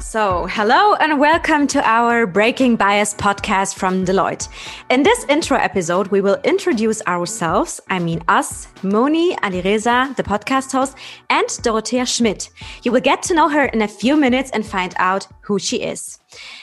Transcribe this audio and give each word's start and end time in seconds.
So, 0.00 0.46
hello 0.46 0.94
and 0.94 1.20
welcome 1.20 1.66
to 1.68 1.86
our 1.86 2.26
Breaking 2.26 2.74
Bias 2.74 3.12
podcast 3.12 3.74
from 3.74 4.06
Deloitte. 4.06 4.48
In 4.88 5.02
this 5.02 5.26
intro 5.28 5.58
episode, 5.58 6.08
we 6.08 6.22
will 6.22 6.40
introduce 6.42 7.02
ourselves, 7.06 7.82
I 7.90 7.98
mean 7.98 8.22
us, 8.26 8.68
Moni 8.82 9.36
Alireza, 9.36 10.16
the 10.16 10.22
podcast 10.22 10.72
host, 10.72 10.96
and 11.28 11.46
Dorothea 11.62 12.06
Schmidt. 12.06 12.48
You 12.82 12.92
will 12.92 13.02
get 13.02 13.22
to 13.24 13.34
know 13.34 13.50
her 13.50 13.66
in 13.66 13.82
a 13.82 13.88
few 13.88 14.16
minutes 14.16 14.50
and 14.52 14.64
find 14.66 14.94
out 14.96 15.28
who 15.42 15.58
she 15.58 15.82
is. 15.82 16.18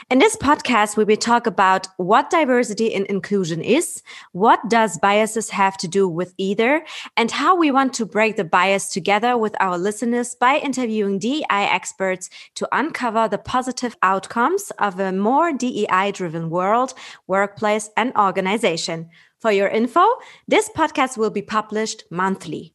In 0.09 0.19
this 0.19 0.37
podcast, 0.37 0.95
we 0.95 1.03
will 1.03 1.17
talk 1.17 1.47
about 1.47 1.89
what 1.97 2.29
diversity 2.29 2.93
and 2.93 3.05
inclusion 3.07 3.61
is, 3.61 4.01
what 4.31 4.61
does 4.69 4.97
biases 4.99 5.49
have 5.49 5.75
to 5.79 5.87
do 5.89 6.07
with 6.07 6.33
either, 6.37 6.85
and 7.17 7.29
how 7.29 7.57
we 7.57 7.71
want 7.71 7.93
to 7.95 8.05
break 8.05 8.37
the 8.37 8.45
bias 8.45 8.87
together 8.87 9.37
with 9.37 9.53
our 9.59 9.77
listeners 9.77 10.33
by 10.33 10.59
interviewing 10.59 11.19
DEI 11.19 11.43
experts 11.49 12.29
to 12.55 12.69
uncover 12.71 13.27
the 13.27 13.37
positive 13.37 13.97
outcomes 14.01 14.71
of 14.79 14.97
a 14.97 15.11
more 15.11 15.51
DEI 15.51 16.13
driven 16.13 16.49
world, 16.49 16.93
workplace, 17.27 17.89
and 17.97 18.15
organization. 18.15 19.09
For 19.41 19.51
your 19.51 19.67
info, 19.67 20.05
this 20.47 20.69
podcast 20.69 21.17
will 21.17 21.31
be 21.31 21.41
published 21.41 22.05
monthly. 22.09 22.73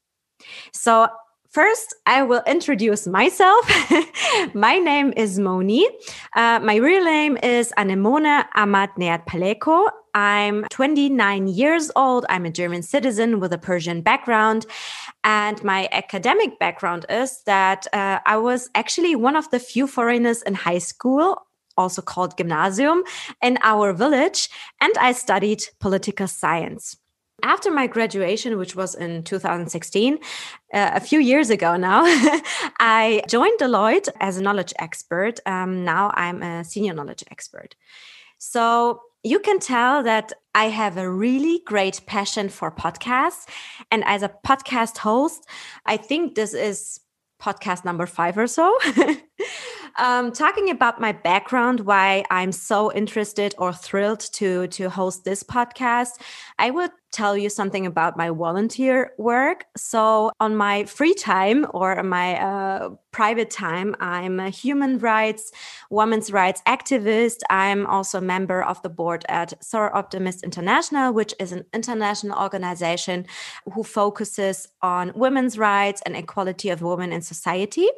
So 0.73 1.09
First, 1.53 1.95
I 2.07 2.23
will 2.23 2.43
introduce 2.47 3.07
myself. 3.07 3.71
my 4.55 4.79
name 4.79 5.13
is 5.19 5.39
Moni. 5.39 5.87
Uh, 6.35 6.59
my 6.61 6.77
real 6.77 7.05
name 7.05 7.37
is 7.43 7.75
Anemone 7.77 8.45
Amat 8.55 8.97
Neat 8.97 9.27
Paleko. 9.27 9.91
I'm 10.15 10.65
29 10.71 11.49
years 11.49 11.91
old. 11.95 12.25
I'm 12.31 12.47
a 12.47 12.51
German 12.51 12.81
citizen 12.81 13.39
with 13.39 13.53
a 13.53 13.59
Persian 13.59 14.01
background. 14.01 14.65
And 15.25 15.63
my 15.63 15.91
academic 15.93 16.59
background 16.59 17.05
is 17.11 17.43
that 17.43 17.87
uh, 17.93 18.21
I 18.25 18.39
was 18.39 18.71
actually 18.75 19.15
one 19.15 19.37
of 19.37 19.51
the 19.51 19.59
few 19.59 19.87
foreigners 19.87 20.41
in 20.41 20.55
high 20.55 20.79
school 20.79 21.47
also 21.77 22.03
called 22.03 22.37
gymnasium 22.37 23.03
in 23.43 23.57
our 23.63 23.95
village 23.95 24.51
and 24.83 24.93
i 24.99 25.11
studied 25.11 25.65
political 25.81 26.29
science 26.29 26.99
after 27.43 27.71
my 27.71 27.87
graduation, 27.87 28.59
which 28.59 28.77
was 28.77 28.95
in 28.95 29.23
2016, 29.25 30.15
uh, 30.15 30.19
a 30.73 31.01
few 31.01 31.21
years 31.21 31.51
ago 31.51 31.77
now, 31.77 32.03
I 32.81 33.23
joined 33.29 33.59
Deloitte 33.59 34.09
as 34.21 34.39
a 34.39 34.43
knowledge 34.43 34.73
expert. 34.79 35.41
Um, 35.47 35.85
now 35.85 36.13
I'm 36.15 36.43
a 36.43 36.65
senior 36.65 36.95
knowledge 36.95 37.25
expert. 37.31 37.75
So 38.39 39.01
you 39.23 39.39
can 39.39 39.61
tell 39.61 40.03
that 40.03 40.33
I 40.55 40.65
have 40.65 40.97
a 40.97 41.09
really 41.09 41.63
great 41.65 42.01
passion 42.07 42.49
for 42.49 42.71
podcasts. 42.71 43.47
And 43.91 44.03
as 44.05 44.23
a 44.23 44.33
podcast 44.45 44.99
host, 44.99 45.47
I 45.87 45.97
think 45.97 46.35
this 46.35 46.55
is 46.55 47.01
podcast 47.41 47.85
number 47.85 48.07
five 48.07 48.39
or 48.39 48.47
so. 48.47 48.77
um, 49.99 50.33
talking 50.33 50.71
about 50.71 51.01
my 51.01 51.13
background, 51.13 51.81
why 51.81 52.25
I'm 52.31 52.53
so 52.53 52.93
interested 52.93 53.55
or 53.59 53.73
thrilled 53.73 54.21
to 54.35 54.67
to 54.69 54.89
host 54.89 55.25
this 55.25 55.43
podcast, 55.43 56.21
I 56.59 56.71
would 56.71 56.91
tell 57.13 57.37
you 57.37 57.51
something 57.51 57.85
about 57.87 58.17
my 58.17 58.31
volunteer 58.31 59.13
work. 59.19 59.67
So, 59.77 60.33
on 60.41 60.57
my 60.57 60.85
free 60.85 61.15
time 61.15 61.67
or 61.75 62.03
my 62.03 62.41
uh, 62.41 62.91
private 63.11 63.51
time, 63.51 63.95
I'm 64.01 64.41
a 64.41 64.51
human 64.51 64.99
rights, 64.99 65.53
women's 65.91 66.33
rights 66.33 66.63
activist. 66.67 67.41
I'm 67.51 67.87
also 67.87 68.19
a 68.19 68.23
member 68.23 68.63
of 68.63 68.81
the 68.83 68.89
board 68.89 69.25
at 69.29 69.53
Soroptimist 69.61 70.43
International, 70.43 71.13
which 71.13 71.35
is 71.39 71.53
an 71.53 71.65
international 71.75 72.39
organization 72.39 73.27
who 73.73 73.85
focuses 73.85 74.69
on 74.81 75.13
women's 75.15 75.59
rights 75.59 76.03
and 76.07 76.17
equality 76.17 76.71
of 76.71 76.81
women 76.83 77.13
in 77.13 77.21
society. 77.21 77.89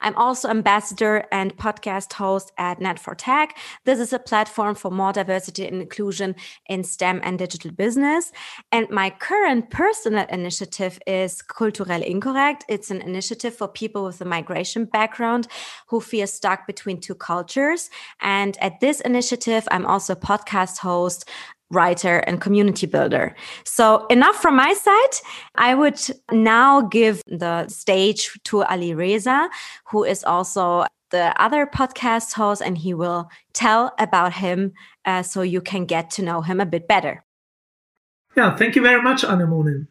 I'm 0.00 0.16
also 0.16 0.48
ambassador 0.48 1.24
and 1.32 1.56
podcast 1.56 2.12
host 2.12 2.52
at 2.58 2.80
Net4Tech. 2.80 3.50
This 3.84 3.98
is 3.98 4.12
a 4.12 4.18
platform 4.18 4.74
for 4.74 4.90
more 4.90 5.12
diversity 5.12 5.66
and 5.66 5.80
inclusion 5.80 6.34
in 6.68 6.84
STEM 6.84 7.20
and 7.22 7.38
digital 7.38 7.70
business. 7.70 8.32
And 8.72 8.88
my 8.90 9.10
current 9.10 9.70
personal 9.70 10.26
initiative 10.30 10.98
is 11.06 11.42
Culturell 11.42 12.04
Incorrect. 12.04 12.64
It's 12.68 12.90
an 12.90 13.00
initiative 13.02 13.54
for 13.54 13.68
people 13.68 14.04
with 14.04 14.20
a 14.20 14.24
migration 14.24 14.84
background 14.84 15.48
who 15.88 16.00
feel 16.00 16.26
stuck 16.26 16.66
between 16.66 17.00
two 17.00 17.14
cultures. 17.14 17.90
And 18.20 18.56
at 18.60 18.80
this 18.80 19.00
initiative, 19.00 19.66
I'm 19.70 19.86
also 19.86 20.12
a 20.12 20.16
podcast 20.16 20.78
host 20.78 21.28
writer 21.70 22.18
and 22.18 22.40
community 22.40 22.86
builder. 22.86 23.34
So 23.64 24.06
enough 24.06 24.36
from 24.36 24.56
my 24.56 24.72
side. 24.72 25.20
I 25.56 25.74
would 25.74 26.00
now 26.30 26.82
give 26.82 27.22
the 27.26 27.68
stage 27.68 28.30
to 28.44 28.62
Alireza, 28.62 29.48
who 29.90 30.04
is 30.04 30.22
also 30.24 30.86
the 31.10 31.40
other 31.40 31.66
podcast 31.66 32.34
host, 32.34 32.62
and 32.62 32.76
he 32.76 32.94
will 32.94 33.28
tell 33.52 33.92
about 33.98 34.32
him 34.32 34.72
uh, 35.04 35.22
so 35.22 35.42
you 35.42 35.60
can 35.60 35.84
get 35.84 36.10
to 36.10 36.22
know 36.22 36.40
him 36.40 36.60
a 36.60 36.66
bit 36.66 36.88
better. 36.88 37.24
Yeah, 38.36 38.54
thank 38.54 38.76
you 38.76 38.82
very 38.82 39.02
much, 39.02 39.24
Anemone. 39.24 39.88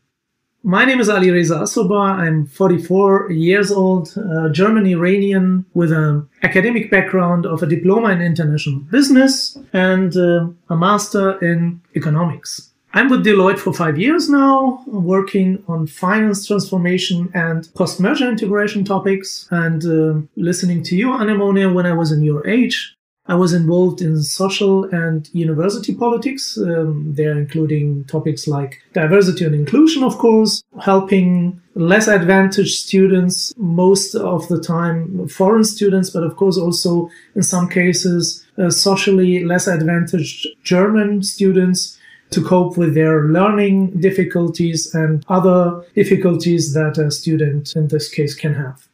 My 0.67 0.83
name 0.83 0.99
is 0.99 1.09
Alireza 1.09 1.61
Assobar. 1.61 2.17
I'm 2.17 2.47
44 2.47 3.31
years 3.31 3.71
old, 3.71 4.11
German 4.51 4.87
Iranian 4.87 5.63
with 5.75 5.91
an 5.91 6.27
academic 6.41 6.89
background 6.89 7.45
of 7.45 7.61
a 7.61 7.67
diploma 7.67 8.09
in 8.09 8.19
international 8.19 8.79
business 8.79 9.59
and 9.73 10.17
uh, 10.17 10.47
a 10.69 10.75
master 10.75 11.37
in 11.45 11.81
economics. 11.95 12.71
I'm 12.95 13.09
with 13.09 13.23
Deloitte 13.23 13.59
for 13.59 13.73
five 13.73 13.99
years 13.99 14.27
now, 14.27 14.81
working 14.87 15.63
on 15.67 15.85
finance 15.85 16.47
transformation 16.47 17.29
and 17.35 17.71
post 17.75 17.99
merger 17.99 18.27
integration 18.27 18.83
topics, 18.83 19.47
and 19.51 19.85
uh, 19.85 20.25
listening 20.35 20.81
to 20.85 20.95
you, 20.95 21.13
Anemone, 21.13 21.75
when 21.75 21.85
I 21.85 21.93
was 21.93 22.11
in 22.11 22.23
your 22.23 22.47
age. 22.47 22.94
I 23.27 23.33
was 23.33 23.53
involved 23.53 24.01
in 24.01 24.21
social 24.21 24.83
and 24.85 25.27
university 25.33 25.95
politics, 25.95 26.57
um, 26.57 27.13
there 27.15 27.37
including 27.37 28.03
topics 28.05 28.47
like 28.47 28.81
diversity 28.93 29.45
and 29.45 29.55
inclusion, 29.55 30.03
of 30.03 30.17
course, 30.19 30.63
helping 30.79 31.59
less 31.73 32.07
advantaged 32.07 32.85
students, 32.85 33.51
most 33.57 34.13
of 34.13 34.47
the 34.47 34.61
time 34.61 35.27
foreign 35.27 35.63
students, 35.63 36.11
but 36.11 36.23
of 36.23 36.35
course 36.35 36.57
also 36.57 37.09
in 37.35 37.41
some 37.41 37.67
cases 37.67 38.45
uh, 38.57 38.69
socially 38.69 39.43
less 39.43 39.67
advantaged 39.67 40.47
German 40.63 41.23
students 41.23 41.97
to 42.29 42.43
cope 42.43 42.77
with 42.77 42.93
their 42.93 43.23
learning 43.23 43.99
difficulties 43.99 44.93
and 44.93 45.23
other 45.29 45.83
difficulties 45.95 46.73
that 46.73 46.97
a 46.97 47.09
student 47.09 47.75
in 47.75 47.87
this 47.87 48.09
case 48.09 48.35
can 48.35 48.53
have. 48.53 48.87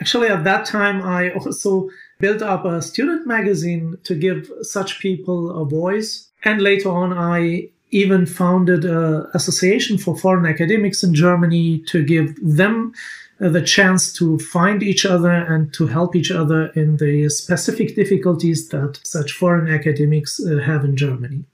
Actually, 0.00 0.28
at 0.28 0.44
that 0.44 0.64
time, 0.64 1.02
I 1.02 1.30
also 1.30 1.90
built 2.18 2.42
up 2.42 2.64
a 2.64 2.82
student 2.82 3.26
magazine 3.26 3.96
to 4.04 4.14
give 4.14 4.50
such 4.62 4.98
people 5.00 5.60
a 5.60 5.64
voice. 5.64 6.28
And 6.44 6.60
later 6.60 6.90
on, 6.90 7.12
I 7.12 7.68
even 7.90 8.26
founded 8.26 8.84
an 8.84 9.26
association 9.34 9.98
for 9.98 10.16
foreign 10.16 10.46
academics 10.46 11.02
in 11.02 11.14
Germany 11.14 11.78
to 11.86 12.04
give 12.04 12.34
them 12.42 12.92
uh, 13.40 13.48
the 13.48 13.62
chance 13.62 14.12
to 14.14 14.38
find 14.38 14.82
each 14.82 15.06
other 15.06 15.30
and 15.30 15.72
to 15.72 15.86
help 15.86 16.16
each 16.16 16.30
other 16.30 16.66
in 16.74 16.96
the 16.96 17.28
specific 17.28 17.94
difficulties 17.94 18.68
that 18.68 18.98
such 19.04 19.32
foreign 19.32 19.72
academics 19.72 20.40
uh, 20.40 20.58
have 20.58 20.84
in 20.84 20.96
Germany. 20.96 21.44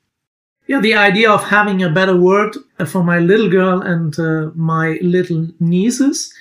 Yeah, 0.67 0.81
the 0.81 0.95
idea 0.95 1.31
of 1.31 1.45
having 1.45 1.83
a 1.83 1.91
better 1.91 2.17
world 2.17 2.57
for 2.87 3.05
my 3.05 3.19
little 3.19 3.51
girl 3.51 3.83
and 3.83 4.19
uh, 4.19 4.51
my 4.55 4.99
little 5.03 5.47
nieces 5.61 6.33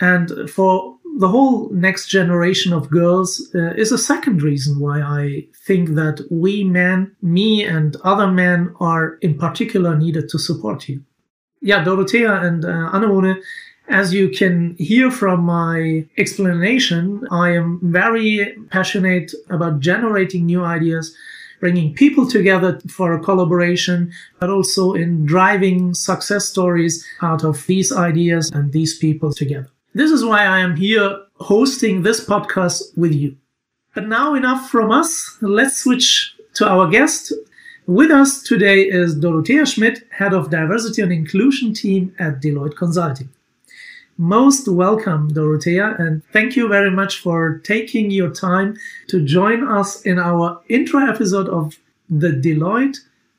and 0.00 0.50
for 0.50 0.93
the 1.16 1.28
whole 1.28 1.68
next 1.70 2.08
generation 2.08 2.72
of 2.72 2.90
girls 2.90 3.48
uh, 3.54 3.72
is 3.74 3.92
a 3.92 3.98
second 3.98 4.42
reason 4.42 4.80
why 4.80 5.00
I 5.00 5.46
think 5.66 5.90
that 5.90 6.20
we 6.30 6.64
men, 6.64 7.14
me 7.22 7.64
and 7.64 7.96
other 8.02 8.26
men, 8.26 8.74
are 8.80 9.14
in 9.22 9.38
particular 9.38 9.96
needed 9.96 10.28
to 10.30 10.38
support 10.38 10.88
you. 10.88 11.02
Yeah, 11.60 11.84
Dorothea 11.84 12.32
and 12.32 12.64
uh, 12.64 12.90
Anemone, 12.92 13.40
as 13.88 14.12
you 14.12 14.28
can 14.28 14.74
hear 14.78 15.10
from 15.10 15.40
my 15.40 16.06
explanation, 16.18 17.26
I 17.30 17.50
am 17.50 17.80
very 17.82 18.56
passionate 18.70 19.32
about 19.50 19.80
generating 19.80 20.46
new 20.46 20.64
ideas, 20.64 21.14
bringing 21.60 21.94
people 21.94 22.26
together 22.28 22.80
for 22.88 23.12
a 23.12 23.20
collaboration, 23.20 24.12
but 24.40 24.50
also 24.50 24.94
in 24.94 25.26
driving 25.26 25.94
success 25.94 26.48
stories 26.48 27.06
out 27.22 27.44
of 27.44 27.66
these 27.66 27.92
ideas 27.92 28.50
and 28.50 28.72
these 28.72 28.98
people 28.98 29.32
together. 29.32 29.70
This 29.96 30.10
is 30.10 30.24
why 30.24 30.44
I 30.44 30.58
am 30.58 30.74
here 30.74 31.20
hosting 31.36 32.02
this 32.02 32.26
podcast 32.26 32.98
with 32.98 33.14
you. 33.14 33.36
But 33.94 34.08
now 34.08 34.34
enough 34.34 34.68
from 34.68 34.90
us. 34.90 35.38
Let's 35.40 35.84
switch 35.84 36.34
to 36.54 36.68
our 36.68 36.90
guest. 36.90 37.32
With 37.86 38.10
us 38.10 38.42
today 38.42 38.80
is 38.80 39.14
Dorothea 39.14 39.64
Schmidt, 39.64 40.02
Head 40.10 40.34
of 40.34 40.50
Diversity 40.50 41.00
and 41.00 41.12
Inclusion 41.12 41.74
Team 41.74 42.12
at 42.18 42.42
Deloitte 42.42 42.76
Consulting. 42.76 43.28
Most 44.18 44.66
welcome, 44.66 45.28
Dorothea, 45.32 45.94
and 46.00 46.24
thank 46.32 46.56
you 46.56 46.66
very 46.66 46.90
much 46.90 47.20
for 47.20 47.58
taking 47.58 48.10
your 48.10 48.30
time 48.30 48.76
to 49.06 49.24
join 49.24 49.62
us 49.62 50.02
in 50.02 50.18
our 50.18 50.60
intro 50.68 51.08
episode 51.08 51.48
of 51.48 51.78
the 52.10 52.30
Deloitte 52.30 52.98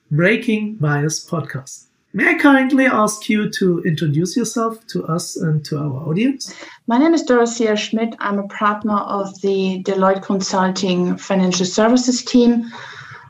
Breaking 0.09 0.75
Bias 0.75 1.29
podcast. 1.29 1.84
May 2.15 2.29
I 2.29 2.35
kindly 2.35 2.85
ask 2.85 3.27
you 3.27 3.49
to 3.49 3.83
introduce 3.83 4.37
yourself 4.37 4.87
to 4.87 5.03
us 5.03 5.35
and 5.35 5.65
to 5.65 5.77
our 5.77 6.07
audience? 6.07 6.55
My 6.87 6.97
name 6.97 7.13
is 7.13 7.23
Dorothea 7.23 7.75
Schmidt. 7.75 8.15
I'm 8.19 8.39
a 8.39 8.47
partner 8.47 8.99
of 8.99 9.41
the 9.41 9.83
Deloitte 9.83 10.23
Consulting 10.23 11.17
Financial 11.17 11.65
Services 11.65 12.23
team. 12.23 12.71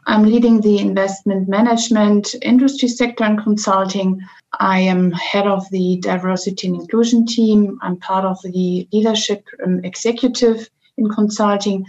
I'm 0.06 0.22
leading 0.22 0.62
the 0.62 0.78
investment 0.78 1.50
management 1.50 2.36
industry 2.44 2.88
sector 2.88 3.24
and 3.24 3.42
consulting. 3.42 4.22
I 4.60 4.82
am 4.82 5.12
head 5.14 5.48
of 5.48 5.68
the 5.72 5.98
diversity 6.02 6.68
and 6.68 6.76
inclusion 6.76 7.26
team. 7.26 7.80
I'm 7.82 7.98
part 7.98 8.24
of 8.24 8.38
the 8.44 8.88
leadership 8.94 9.48
um, 9.66 9.84
executive 9.84 10.70
in 11.00 11.10
consulting. 11.10 11.88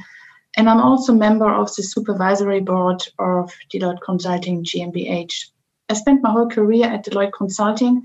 And 0.56 0.70
I'm 0.70 0.80
also 0.80 1.12
member 1.12 1.52
of 1.52 1.76
the 1.76 1.82
supervisory 1.82 2.60
board 2.60 3.06
of 3.18 3.52
Deloitte 3.70 4.00
Consulting 4.00 4.64
GmbH. 4.64 5.50
I 5.88 5.94
spent 5.94 6.22
my 6.22 6.30
whole 6.30 6.48
career 6.48 6.86
at 6.86 7.04
Deloitte 7.04 7.32
Consulting. 7.32 8.02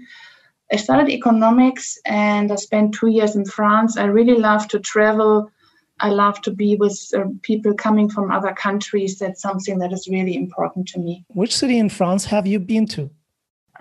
I 0.71 0.75
studied 0.77 1.11
economics 1.11 1.97
and 2.05 2.51
I 2.51 2.55
spent 2.55 2.93
two 2.93 3.07
years 3.07 3.35
in 3.35 3.45
France. 3.45 3.97
I 3.97 4.05
really 4.05 4.35
love 4.35 4.67
to 4.69 4.79
travel. 4.79 5.51
I 5.99 6.09
love 6.09 6.41
to 6.41 6.51
be 6.51 6.75
with 6.75 6.97
uh, 7.15 7.25
people 7.41 7.73
coming 7.73 8.09
from 8.09 8.31
other 8.31 8.53
countries. 8.53 9.19
That's 9.19 9.41
something 9.41 9.79
that 9.79 9.93
is 9.93 10.07
really 10.07 10.35
important 10.35 10.87
to 10.89 10.99
me. 10.99 11.25
Which 11.29 11.55
city 11.55 11.77
in 11.77 11.89
France 11.89 12.25
have 12.25 12.47
you 12.47 12.59
been 12.59 12.87
to? 12.87 13.09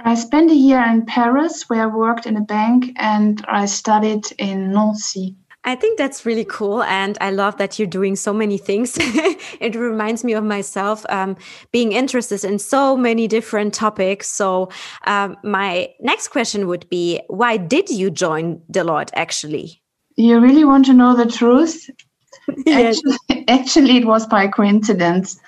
I 0.03 0.15
spent 0.15 0.51
a 0.51 0.55
year 0.55 0.83
in 0.83 1.05
Paris 1.05 1.69
where 1.69 1.83
I 1.83 1.87
worked 1.87 2.27
in 2.27 2.37
a 2.37 2.43
bank 2.43 2.93
and 2.97 3.45
I 3.49 3.67
studied 3.67 4.25
in 4.39 4.73
Nancy. 4.73 5.37
I 5.65 5.75
think 5.75 5.99
that's 5.99 6.25
really 6.25 6.45
cool. 6.45 6.83
And 6.85 7.19
I 7.21 7.31
love 7.31 7.59
that 7.59 7.79
you're 7.79 7.89
doing 7.89 8.17
so 8.17 8.33
many 8.33 8.57
things. 8.57 8.97
it 8.99 9.75
reminds 9.75 10.25
me 10.25 10.33
of 10.33 10.43
myself 10.43 11.05
um, 11.11 11.37
being 11.71 11.93
interested 11.93 12.45
in 12.45 12.59
so 12.59 12.97
many 12.97 13.29
different 13.29 13.75
topics. 13.75 14.29
So, 14.31 14.71
um, 15.07 15.37
my 15.45 15.91
next 16.01 16.29
question 16.29 16.67
would 16.67 16.89
be 16.89 17.21
why 17.29 17.59
did 17.59 17.91
you 17.91 18.11
join 18.11 18.61
Deloitte 18.73 19.11
actually? 19.15 19.83
You 20.17 20.41
really 20.41 20.65
want 20.65 20.87
to 20.87 20.95
know 20.95 21.15
the 21.15 21.27
truth? 21.27 21.91
yes. 22.67 23.01
actually, 23.29 23.45
actually, 23.49 23.97
it 23.99 24.07
was 24.07 24.27
by 24.27 24.49
coincidence. 24.49 25.39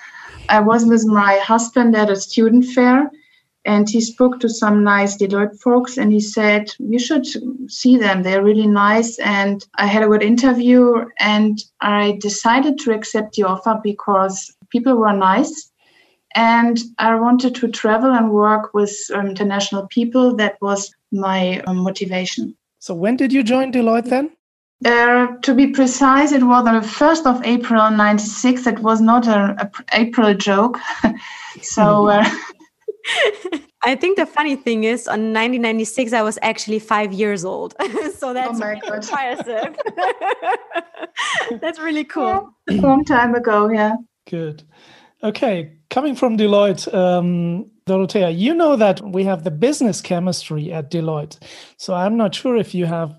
I 0.48 0.60
was 0.60 0.84
with 0.84 1.06
my 1.06 1.38
husband 1.38 1.96
at 1.96 2.10
a 2.10 2.16
student 2.16 2.66
fair 2.66 3.10
and 3.64 3.88
he 3.88 4.00
spoke 4.00 4.40
to 4.40 4.48
some 4.48 4.82
nice 4.82 5.16
Deloitte 5.16 5.60
folks 5.60 5.96
and 5.96 6.12
he 6.12 6.20
said, 6.20 6.72
You 6.78 6.98
should 6.98 7.26
see 7.70 7.96
them. 7.96 8.22
They're 8.22 8.42
really 8.42 8.66
nice. 8.66 9.18
And 9.20 9.64
I 9.76 9.86
had 9.86 10.02
a 10.02 10.08
good 10.08 10.22
interview 10.22 11.04
and 11.18 11.58
I 11.80 12.18
decided 12.20 12.78
to 12.80 12.92
accept 12.92 13.34
the 13.34 13.44
offer 13.44 13.80
because 13.82 14.54
people 14.70 14.96
were 14.96 15.12
nice. 15.12 15.70
And 16.34 16.78
I 16.98 17.14
wanted 17.14 17.54
to 17.56 17.68
travel 17.68 18.12
and 18.12 18.32
work 18.32 18.72
with 18.74 18.96
um, 19.14 19.26
international 19.26 19.86
people. 19.88 20.34
That 20.36 20.56
was 20.60 20.92
my 21.12 21.60
um, 21.66 21.76
motivation. 21.78 22.56
So, 22.78 22.94
when 22.94 23.16
did 23.16 23.32
you 23.32 23.42
join 23.42 23.70
Deloitte 23.70 24.08
then? 24.08 24.30
Uh, 24.84 25.36
to 25.42 25.54
be 25.54 25.68
precise, 25.68 26.32
it 26.32 26.42
was 26.42 26.66
on 26.66 26.74
the 26.74 26.86
1st 26.86 27.26
of 27.26 27.44
April 27.44 27.88
96. 27.90 28.66
It 28.66 28.78
was 28.80 29.00
not 29.00 29.28
an 29.28 29.56
April 29.92 30.34
joke. 30.34 30.78
so, 31.62 32.08
uh, 32.08 32.28
I 33.84 33.96
think 33.96 34.16
the 34.16 34.26
funny 34.26 34.56
thing 34.56 34.84
is, 34.84 35.08
on 35.08 35.32
1996, 35.32 36.12
I 36.12 36.22
was 36.22 36.38
actually 36.42 36.78
five 36.78 37.12
years 37.12 37.44
old. 37.44 37.74
so 38.16 38.32
that's 38.32 38.60
oh 38.60 38.66
really 38.66 38.80
impressive. 38.86 39.76
that's 41.60 41.80
really 41.80 42.04
cool. 42.04 42.50
Yeah, 42.68 42.80
a 42.80 42.80
long 42.80 43.04
time 43.04 43.34
ago, 43.34 43.70
yeah. 43.70 43.96
Good. 44.28 44.62
Okay, 45.24 45.72
coming 45.90 46.14
from 46.14 46.36
Deloitte, 46.36 46.92
um, 46.92 47.70
Dorothea, 47.86 48.30
you 48.30 48.54
know 48.54 48.76
that 48.76 49.00
we 49.00 49.24
have 49.24 49.42
the 49.42 49.50
business 49.50 50.00
chemistry 50.00 50.72
at 50.72 50.90
Deloitte. 50.90 51.38
So 51.76 51.94
I'm 51.94 52.16
not 52.16 52.34
sure 52.34 52.56
if 52.56 52.74
you 52.74 52.86
have 52.86 53.16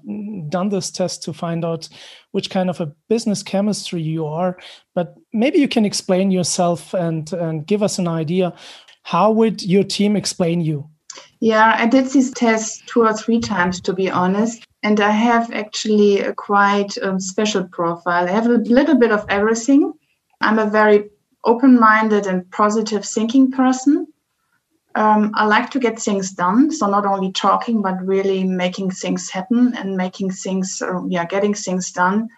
done 0.50 0.70
this 0.70 0.92
test 0.92 1.24
to 1.24 1.34
find 1.34 1.66
out 1.66 1.90
which 2.32 2.50
kind 2.50 2.70
of 2.70 2.80
a 2.80 2.94
business 3.10 3.44
chemistry 3.44 4.02
you 4.02 4.26
are, 4.26 4.58
but 4.96 5.16
maybe 5.34 5.60
you 5.60 5.68
can 5.68 5.86
explain 5.86 6.32
yourself 6.32 6.94
and, 6.94 7.32
and 7.34 7.68
give 7.68 7.84
us 7.84 8.00
an 8.00 8.08
idea 8.08 8.54
how 9.04 9.32
would 9.32 9.62
your 9.62 9.84
team 9.84 10.16
explain 10.16 10.62
you? 10.62 10.90
Yeah, 11.40 11.76
I 11.78 11.88
did 11.88 12.08
these 12.08 12.32
tests 12.32 12.82
two 12.86 13.04
or 13.04 13.14
three 13.14 13.40
times, 13.40 13.82
to 13.82 13.94
be 13.94 14.10
honest. 14.10 14.66
And 14.82 15.00
I 15.00 15.12
have 15.12 15.52
actually 15.54 16.22
a 16.22 16.34
quite 16.34 16.98
um, 17.02 17.20
special 17.20 17.66
profile. 17.66 18.28
I 18.28 18.32
have 18.32 18.48
a 18.48 18.64
little 18.78 18.96
bit 18.96 19.12
of 19.12 19.26
everything. 19.30 19.94
I'm 20.42 20.60
a 20.60 20.66
very 20.66 21.10
open 21.46 21.80
minded 21.80 22.28
and 22.28 22.50
positive 22.52 23.06
thinking 23.06 23.52
person. 23.52 24.08
Um, 24.96 25.32
I 25.34 25.46
like 25.46 25.70
to 25.72 25.80
get 25.80 26.00
things 26.00 26.32
done. 26.32 26.72
So, 26.72 26.88
not 26.88 27.06
only 27.06 27.32
talking, 27.32 27.82
but 27.82 28.06
really 28.06 28.44
making 28.44 28.92
things 28.92 29.30
happen 29.30 29.74
and 29.76 29.98
making 29.98 30.32
things, 30.32 30.82
uh, 30.82 31.04
yeah, 31.08 31.26
getting 31.26 31.54
things 31.54 31.92
done. 31.92 32.30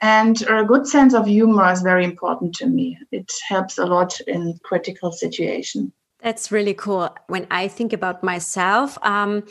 And 0.00 0.40
a 0.42 0.64
good 0.64 0.86
sense 0.86 1.14
of 1.14 1.26
humor 1.26 1.70
is 1.72 1.82
very 1.82 2.04
important 2.04 2.54
to 2.56 2.66
me. 2.66 2.98
It 3.10 3.32
helps 3.48 3.78
a 3.78 3.86
lot 3.86 4.20
in 4.26 4.58
critical 4.62 5.10
situations. 5.10 5.92
That's 6.20 6.50
really 6.50 6.74
cool. 6.74 7.14
When 7.28 7.46
I 7.50 7.68
think 7.68 7.92
about 7.92 8.22
myself, 8.22 8.98
um, 9.02 9.44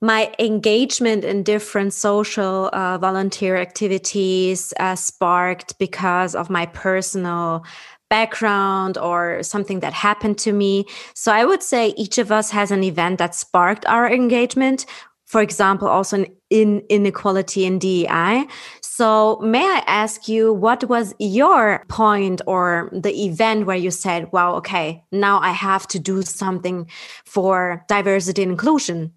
my 0.00 0.32
engagement 0.38 1.24
in 1.24 1.42
different 1.42 1.92
social 1.92 2.70
uh, 2.72 2.98
volunteer 2.98 3.56
activities 3.56 4.72
uh, 4.80 4.94
sparked 4.94 5.78
because 5.78 6.34
of 6.34 6.48
my 6.48 6.66
personal 6.66 7.64
background 8.08 8.98
or 8.98 9.42
something 9.42 9.80
that 9.80 9.92
happened 9.92 10.38
to 10.38 10.52
me. 10.52 10.84
So 11.14 11.32
I 11.32 11.44
would 11.44 11.62
say 11.62 11.88
each 11.96 12.18
of 12.18 12.32
us 12.32 12.50
has 12.50 12.70
an 12.70 12.82
event 12.82 13.18
that 13.18 13.34
sparked 13.34 13.86
our 13.86 14.10
engagement. 14.10 14.86
For 15.26 15.40
example, 15.40 15.86
also 15.86 16.18
in, 16.18 16.36
in 16.50 16.82
inequality 16.88 17.64
in 17.64 17.78
DEI. 17.78 18.46
So, 18.82 19.38
may 19.40 19.64
I 19.64 19.82
ask 19.86 20.28
you, 20.28 20.52
what 20.52 20.84
was 20.84 21.14
your 21.18 21.84
point 21.88 22.42
or 22.46 22.90
the 22.92 23.24
event 23.24 23.64
where 23.66 23.76
you 23.76 23.90
said, 23.90 24.30
wow, 24.32 24.56
okay, 24.56 25.02
now 25.10 25.38
I 25.40 25.52
have 25.52 25.86
to 25.88 25.98
do 25.98 26.22
something 26.22 26.86
for 27.24 27.84
diversity 27.88 28.42
and 28.42 28.52
inclusion? 28.52 29.12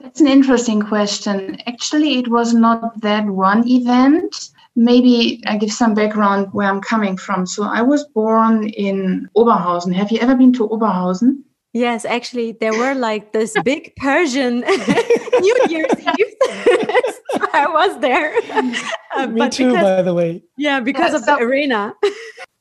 That's 0.00 0.20
an 0.20 0.26
interesting 0.26 0.82
question. 0.82 1.58
Actually, 1.66 2.18
it 2.18 2.28
was 2.28 2.52
not 2.52 3.00
that 3.00 3.24
one 3.26 3.66
event. 3.68 4.50
Maybe 4.74 5.40
I 5.46 5.56
give 5.56 5.72
some 5.72 5.94
background 5.94 6.48
where 6.52 6.68
I'm 6.68 6.80
coming 6.80 7.16
from. 7.16 7.46
So, 7.46 7.62
I 7.62 7.82
was 7.82 8.04
born 8.08 8.68
in 8.68 9.28
Oberhausen. 9.36 9.94
Have 9.94 10.10
you 10.10 10.18
ever 10.18 10.34
been 10.34 10.52
to 10.54 10.68
Oberhausen? 10.68 11.44
Yes, 11.72 12.04
actually, 12.04 12.52
there 12.52 12.76
were 12.76 12.94
like 12.94 13.32
this 13.32 13.56
big 13.64 13.96
Persian 13.96 14.60
New 15.40 15.58
Year's 15.70 15.94
Eve. 16.18 16.31
I 17.52 17.66
was 17.68 18.00
there. 18.00 18.34
Uh, 19.14 19.26
Me 19.26 19.46
too, 19.50 19.66
because, 19.66 19.82
by 19.82 20.00
the 20.00 20.14
way. 20.14 20.42
Yeah, 20.56 20.80
because 20.80 21.10
yeah, 21.10 21.18
of 21.18 21.24
so, 21.24 21.36
the 21.36 21.42
arena. 21.42 21.92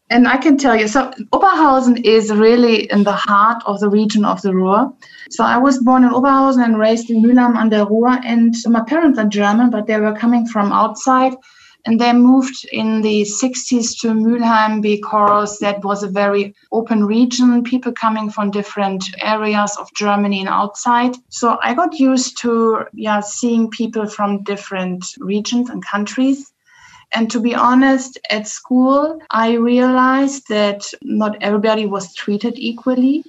and 0.09 0.27
I 0.27 0.35
can 0.35 0.57
tell 0.57 0.75
you, 0.75 0.89
so 0.89 1.09
Oberhausen 1.31 2.03
is 2.03 2.29
really 2.29 2.91
in 2.91 3.05
the 3.05 3.13
heart 3.13 3.63
of 3.65 3.79
the 3.79 3.87
region 3.87 4.25
of 4.25 4.41
the 4.41 4.53
Ruhr. 4.53 4.91
So 5.29 5.45
I 5.45 5.57
was 5.57 5.81
born 5.81 6.03
in 6.03 6.09
Oberhausen 6.09 6.61
and 6.61 6.77
raised 6.77 7.09
in 7.09 7.23
Mülheim 7.23 7.57
an 7.57 7.69
der 7.69 7.85
Ruhr. 7.85 8.19
And 8.25 8.53
my 8.65 8.81
parents 8.83 9.17
are 9.17 9.29
German, 9.29 9.69
but 9.69 9.87
they 9.87 9.97
were 9.97 10.13
coming 10.13 10.45
from 10.45 10.73
outside. 10.73 11.35
And 11.85 11.99
they 11.99 12.13
moved 12.13 12.65
in 12.71 13.01
the 13.01 13.23
60s 13.23 13.99
to 14.01 14.09
Mülheim 14.09 14.81
because 14.81 15.57
that 15.59 15.83
was 15.83 16.03
a 16.03 16.07
very 16.07 16.53
open 16.71 17.05
region, 17.05 17.63
people 17.63 17.91
coming 17.91 18.29
from 18.29 18.51
different 18.51 19.03
areas 19.19 19.75
of 19.77 19.91
Germany 19.95 20.41
and 20.41 20.49
outside. 20.49 21.15
So 21.29 21.57
I 21.61 21.73
got 21.73 21.99
used 21.99 22.37
to 22.39 22.85
yeah, 22.93 23.19
seeing 23.21 23.69
people 23.69 24.05
from 24.07 24.43
different 24.43 25.05
regions 25.19 25.69
and 25.69 25.83
countries. 25.83 26.51
And 27.13 27.29
to 27.31 27.39
be 27.39 27.53
honest, 27.53 28.19
at 28.29 28.47
school, 28.47 29.19
I 29.29 29.53
realized 29.53 30.47
that 30.49 30.85
not 31.01 31.41
everybody 31.41 31.85
was 31.85 32.13
treated 32.13 32.53
equally. 32.57 33.25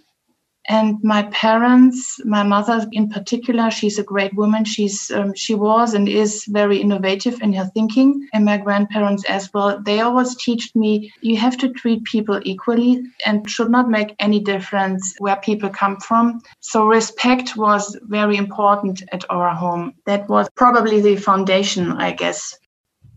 And 0.68 1.02
my 1.02 1.24
parents, 1.24 2.20
my 2.24 2.42
mother 2.44 2.86
in 2.92 3.08
particular, 3.08 3.70
she's 3.70 3.98
a 3.98 4.04
great 4.04 4.32
woman. 4.34 4.64
She's 4.64 5.10
um, 5.10 5.34
she 5.34 5.54
was 5.54 5.92
and 5.94 6.08
is 6.08 6.44
very 6.48 6.78
innovative 6.78 7.40
in 7.42 7.52
her 7.54 7.68
thinking, 7.74 8.28
and 8.32 8.44
my 8.44 8.58
grandparents 8.58 9.24
as 9.24 9.52
well. 9.52 9.80
They 9.80 10.00
always 10.00 10.36
teach 10.36 10.74
me 10.76 11.12
you 11.20 11.36
have 11.36 11.56
to 11.58 11.72
treat 11.72 12.04
people 12.04 12.40
equally 12.44 13.02
and 13.26 13.48
should 13.50 13.70
not 13.70 13.90
make 13.90 14.14
any 14.20 14.38
difference 14.40 15.14
where 15.18 15.36
people 15.36 15.68
come 15.68 15.96
from. 15.98 16.40
So 16.60 16.86
respect 16.86 17.56
was 17.56 17.96
very 18.02 18.36
important 18.36 19.02
at 19.12 19.24
our 19.30 19.54
home. 19.54 19.94
That 20.06 20.28
was 20.28 20.48
probably 20.54 21.00
the 21.00 21.16
foundation, 21.16 21.92
I 21.92 22.12
guess. 22.12 22.56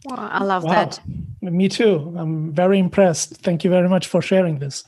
Wow, 0.06 0.30
I 0.32 0.44
love 0.44 0.64
wow. 0.64 0.72
that. 0.72 1.00
Me 1.42 1.70
too. 1.70 2.14
I'm 2.18 2.52
very 2.52 2.80
impressed. 2.80 3.38
Thank 3.38 3.64
you 3.64 3.70
very 3.70 3.90
much 3.90 4.08
for 4.08 4.22
sharing 4.22 4.60
this. 4.60 4.84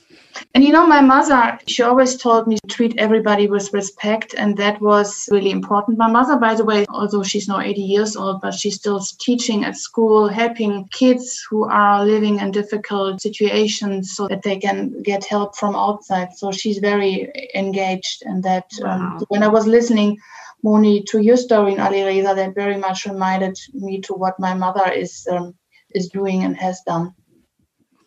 And 0.54 0.64
you 0.64 0.72
know, 0.72 0.86
my 0.88 1.02
mother, 1.02 1.60
she 1.68 1.84
always 1.84 2.16
told 2.16 2.48
me 2.48 2.58
to 2.58 2.68
treat 2.68 2.98
everybody 2.98 3.48
with 3.48 3.74
respect, 3.74 4.34
and 4.38 4.58
that 4.58 4.82
was 4.82 5.28
really 5.32 5.52
important. 5.52 5.98
My 5.98 6.10
mother, 6.10 6.38
by 6.38 6.56
the 6.56 6.66
way, 6.66 6.86
although 6.90 7.24
she's 7.24 7.48
now 7.48 7.60
80 7.60 7.82
years 7.82 8.16
old, 8.16 8.42
but 8.42 8.54
she's 8.54 8.76
still 8.76 9.02
teaching 9.20 9.64
at 9.66 9.78
school, 9.78 10.28
helping 10.28 10.88
kids 10.92 11.46
who 11.50 11.66
are 11.66 12.06
living 12.06 12.40
in 12.40 12.52
difficult 12.52 13.22
situations 13.22 14.16
so 14.16 14.28
that 14.28 14.44
they 14.44 14.58
can 14.58 15.02
get 15.04 15.26
help 15.26 15.56
from 15.56 15.76
outside. 15.76 16.34
So 16.34 16.52
she's 16.52 16.80
very 16.80 17.32
engaged 17.56 18.24
in 18.26 18.42
that. 18.42 18.66
Um, 18.84 18.88
wow. 18.88 19.18
Um, 19.18 19.26
when 19.30 19.44
I 19.44 19.48
was 19.48 19.68
listening, 19.68 20.18
Moni, 20.64 21.04
to 21.04 21.20
your 21.20 21.38
story 21.38 21.74
in 21.74 21.80
Alireza, 21.80 22.36
that 22.36 22.56
very 22.56 22.78
much 22.78 23.06
reminded 23.06 23.58
me 23.74 24.02
to 24.02 24.14
what 24.14 24.40
my 24.40 24.54
mother 24.54 24.92
is 24.92 25.28
um, 25.32 25.56
is 25.94 26.10
doing 26.10 26.44
and 26.44 26.58
has 26.58 26.82
done. 26.82 27.14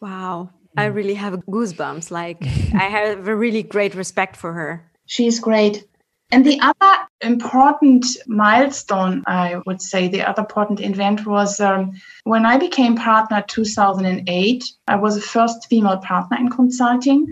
Wow. 0.01 0.51
I 0.77 0.89
mm. 0.89 0.95
really 0.95 1.15
have 1.15 1.35
goosebumps. 1.47 2.11
Like 2.11 2.43
I 2.75 2.85
have 2.85 3.27
a 3.27 3.37
really 3.37 3.63
great 3.63 3.95
respect 3.95 4.37
for 4.37 4.53
her. 4.53 4.85
She's 5.07 5.41
great. 5.41 5.85
And 6.33 6.47
the 6.47 6.61
other 6.61 7.09
important 7.23 8.07
milestone, 8.29 9.25
I 9.27 9.61
would 9.67 9.83
say, 9.83 10.07
the 10.07 10.23
other 10.23 10.43
important 10.43 10.81
event 10.81 11.27
was 11.27 11.59
um, 11.59 11.93
when 12.23 12.47
I 12.47 12.57
became 12.57 12.95
partner 12.95 13.43
2008. 13.49 14.65
I 14.87 14.97
was 14.97 15.17
the 15.17 15.21
first 15.21 15.67
female 15.69 15.99
partner 15.99 16.37
in 16.37 16.49
consulting. 16.49 17.27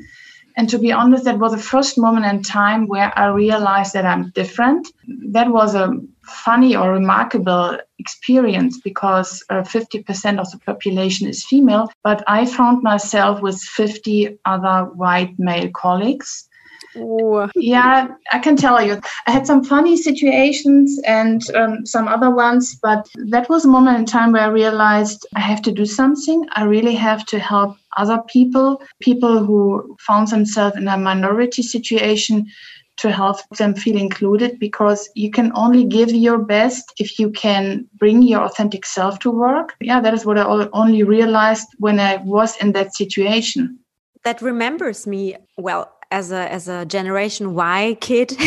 And 0.57 0.69
to 0.71 0.79
be 0.81 0.91
honest, 0.91 1.25
that 1.25 1.39
was 1.39 1.53
the 1.53 1.59
first 1.59 1.97
moment 1.97 2.27
in 2.27 2.43
time 2.43 2.89
where 2.89 3.17
I 3.17 3.29
realized 3.29 3.93
that 3.93 4.05
I'm 4.05 4.31
different. 4.31 4.89
That 5.31 5.53
was 5.53 5.77
a 5.77 5.93
funny 6.29 6.77
or 6.77 6.93
remarkable 6.93 7.79
experience 7.99 8.81
because 8.81 9.45
uh, 9.51 9.63
50% 9.63 10.39
of 10.39 10.51
the 10.51 10.59
population 10.59 11.29
is 11.29 11.45
female. 11.45 11.91
But 12.05 12.23
I 12.27 12.47
found 12.47 12.83
myself 12.83 13.41
with 13.41 13.61
50 13.61 14.39
other 14.45 14.91
white 14.95 15.39
male 15.39 15.71
colleagues 15.71 16.49
Ooh. 16.97 17.49
Yeah, 17.55 18.09
I 18.33 18.39
can 18.39 18.57
tell 18.57 18.83
you. 18.85 19.01
I 19.27 19.31
had 19.31 19.47
some 19.47 19.65
funny 19.65 19.97
situations 19.97 21.01
and 21.05 21.43
um, 21.55 21.87
some 21.87 22.09
other 22.09 22.31
ones, 22.31 22.79
but 22.83 23.09
that 23.27 23.49
was 23.49 23.65
a 23.65 23.69
moment 23.69 23.99
in 23.99 24.07
time 24.07 24.33
where 24.33 24.43
I 24.43 24.49
realized 24.49 25.27
I 25.35 25.41
have 25.41 25.63
to 25.63 25.73
do 25.73 25.85
something. 25.85 26.47
I 26.53 26.65
really 26.65 26.95
have 26.95 27.25
to 27.27 27.39
help 27.39 27.77
other 27.97 28.23
people, 28.29 28.83
people 29.01 29.45
who 29.45 29.97
found 30.01 30.29
themselves 30.29 30.77
in 30.77 30.89
a 30.89 30.97
minority 30.97 31.63
situation 31.63 32.47
to 32.99 33.11
help 33.11 33.39
them 33.57 33.75
feel 33.75 33.97
included 33.97 34.59
because 34.59 35.09
you 35.15 35.31
can 35.31 35.53
only 35.55 35.85
give 35.85 36.11
your 36.11 36.39
best 36.39 36.93
if 36.99 37.19
you 37.19 37.31
can 37.31 37.87
bring 37.95 38.23
your 38.23 38.43
authentic 38.43 38.85
self 38.85 39.19
to 39.21 39.31
work. 39.31 39.77
Yeah, 39.81 40.01
that 40.01 40.15
is 40.15 40.27
what 40.27 40.39
I 40.39 40.45
only 40.73 41.03
realized 41.03 41.69
when 41.79 42.01
I 42.01 42.17
was 42.17 42.57
in 42.57 42.73
that 42.73 42.95
situation. 42.95 43.79
That 44.25 44.43
remembers 44.43 45.07
me 45.07 45.37
well 45.57 45.98
as 46.11 46.33
a 46.33 46.51
as 46.53 46.69
a 46.69 46.85
generation 46.87 47.55
y 47.55 47.97
kid 48.01 48.33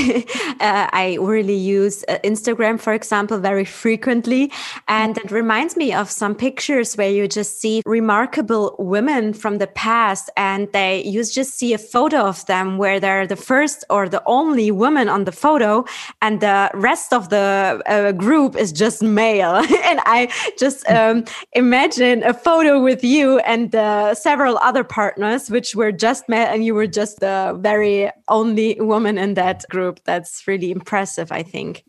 uh, 0.59 0.87
i 0.93 1.17
really 1.19 1.55
use 1.55 2.03
uh, 2.07 2.17
instagram 2.23 2.79
for 2.79 2.93
example 2.93 3.37
very 3.37 3.65
frequently. 3.65 4.51
And 4.87 5.17
it 5.17 5.31
reminds 5.31 5.75
me 5.75 5.93
of 5.93 6.09
some 6.09 6.35
pictures 6.35 6.95
where 6.95 7.09
you 7.09 7.27
just 7.27 7.59
see 7.59 7.81
remarkable 7.85 8.75
women 8.77 9.33
from 9.33 9.57
the 9.57 9.67
past 9.67 10.29
and 10.37 10.71
they 10.71 11.03
you 11.03 11.23
just 11.23 11.53
see 11.59 11.73
a 11.73 11.77
photo 11.77 12.19
of 12.19 12.45
them 12.45 12.77
where 12.77 12.99
they're 12.99 13.27
the 13.27 13.35
first 13.35 13.83
or 13.89 14.07
the 14.09 14.23
only 14.25 14.71
woman 14.71 15.09
on 15.09 15.23
the 15.25 15.31
photo 15.31 15.83
and 16.21 16.41
the 16.41 16.69
rest 16.73 17.13
of 17.13 17.29
the 17.29 17.81
uh, 17.85 18.11
group 18.11 18.55
is 18.55 18.71
just 18.71 19.01
male. 19.01 19.55
And 19.91 19.99
i 20.05 20.29
just 20.57 20.87
um, 20.89 21.25
imagine 21.53 22.23
a 22.23 22.33
photo 22.33 22.81
with 22.81 23.03
you 23.03 23.39
and 23.39 23.75
uh, 23.75 24.13
several 24.13 24.57
other 24.59 24.83
partners 24.83 25.49
which 25.49 25.75
were 25.75 25.91
just 25.91 26.29
male 26.29 26.47
and 26.47 26.63
you 26.63 26.73
were 26.75 26.87
just 26.87 27.19
the 27.19 27.50
very 27.53 28.11
only 28.27 28.79
woman 28.79 29.17
in 29.17 29.35
that 29.35 29.65
group. 29.69 29.99
That's 30.03 30.47
really 30.47 30.71
impressive, 30.71 31.31
I 31.31 31.43
think. 31.43 31.83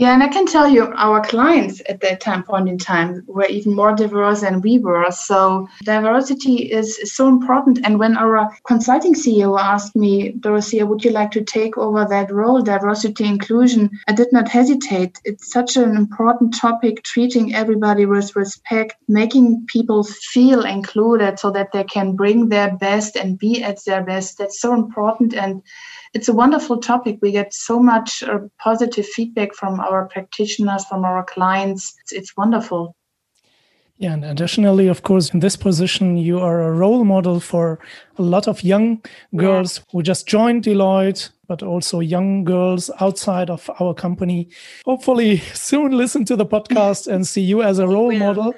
Yeah, 0.00 0.14
and 0.14 0.22
I 0.22 0.28
can 0.28 0.46
tell 0.46 0.66
you, 0.66 0.90
our 0.96 1.20
clients 1.20 1.82
at 1.86 2.00
that 2.00 2.22
time 2.22 2.42
point 2.42 2.70
in 2.70 2.78
time 2.78 3.22
were 3.26 3.44
even 3.44 3.76
more 3.76 3.94
diverse 3.94 4.40
than 4.40 4.62
we 4.62 4.78
were. 4.78 5.10
So 5.10 5.68
diversity 5.82 6.72
is, 6.72 6.96
is 6.96 7.14
so 7.14 7.28
important. 7.28 7.80
And 7.84 7.98
when 7.98 8.16
our 8.16 8.48
consulting 8.66 9.12
CEO 9.12 9.60
asked 9.60 9.94
me, 9.94 10.30
Dorothea, 10.40 10.86
would 10.86 11.04
you 11.04 11.10
like 11.10 11.30
to 11.32 11.44
take 11.44 11.76
over 11.76 12.06
that 12.06 12.32
role, 12.32 12.62
diversity 12.62 13.26
inclusion? 13.26 13.90
I 14.08 14.14
did 14.14 14.28
not 14.32 14.48
hesitate. 14.48 15.18
It's 15.26 15.52
such 15.52 15.76
an 15.76 15.94
important 15.98 16.56
topic, 16.56 17.02
treating 17.02 17.54
everybody 17.54 18.06
with 18.06 18.34
respect, 18.34 18.94
making 19.06 19.66
people 19.66 20.02
feel 20.04 20.64
included 20.64 21.38
so 21.38 21.50
that 21.50 21.72
they 21.72 21.84
can 21.84 22.16
bring 22.16 22.48
their 22.48 22.74
best 22.78 23.16
and 23.16 23.38
be 23.38 23.62
at 23.62 23.84
their 23.84 24.02
best. 24.02 24.38
That's 24.38 24.62
so 24.62 24.72
important. 24.72 25.34
And 25.34 25.62
it's 26.12 26.28
a 26.28 26.32
wonderful 26.32 26.78
topic. 26.78 27.18
We 27.22 27.32
get 27.32 27.54
so 27.54 27.80
much 27.80 28.22
uh, 28.22 28.40
positive 28.58 29.06
feedback 29.06 29.54
from 29.54 29.80
our 29.80 30.06
practitioners, 30.06 30.84
from 30.84 31.04
our 31.04 31.24
clients. 31.24 31.94
It's, 32.02 32.12
it's 32.12 32.36
wonderful. 32.36 32.96
Yeah, 33.98 34.14
and 34.14 34.24
additionally, 34.24 34.88
of 34.88 35.02
course, 35.02 35.28
in 35.28 35.40
this 35.40 35.56
position, 35.56 36.16
you 36.16 36.40
are 36.40 36.62
a 36.62 36.72
role 36.72 37.04
model 37.04 37.38
for 37.38 37.78
a 38.16 38.22
lot 38.22 38.48
of 38.48 38.64
young 38.64 39.04
girls 39.36 39.76
yeah. 39.76 39.84
who 39.92 40.02
just 40.02 40.26
joined 40.26 40.64
Deloitte, 40.64 41.28
but 41.46 41.62
also 41.62 42.00
young 42.00 42.42
girls 42.44 42.90
outside 42.98 43.50
of 43.50 43.68
our 43.78 43.92
company. 43.92 44.48
Hopefully, 44.86 45.36
soon 45.52 45.92
listen 45.92 46.24
to 46.24 46.36
the 46.36 46.46
podcast 46.46 47.08
and 47.08 47.26
see 47.26 47.42
you 47.42 47.62
as 47.62 47.78
a 47.78 47.86
role 47.86 48.12
model 48.12 48.54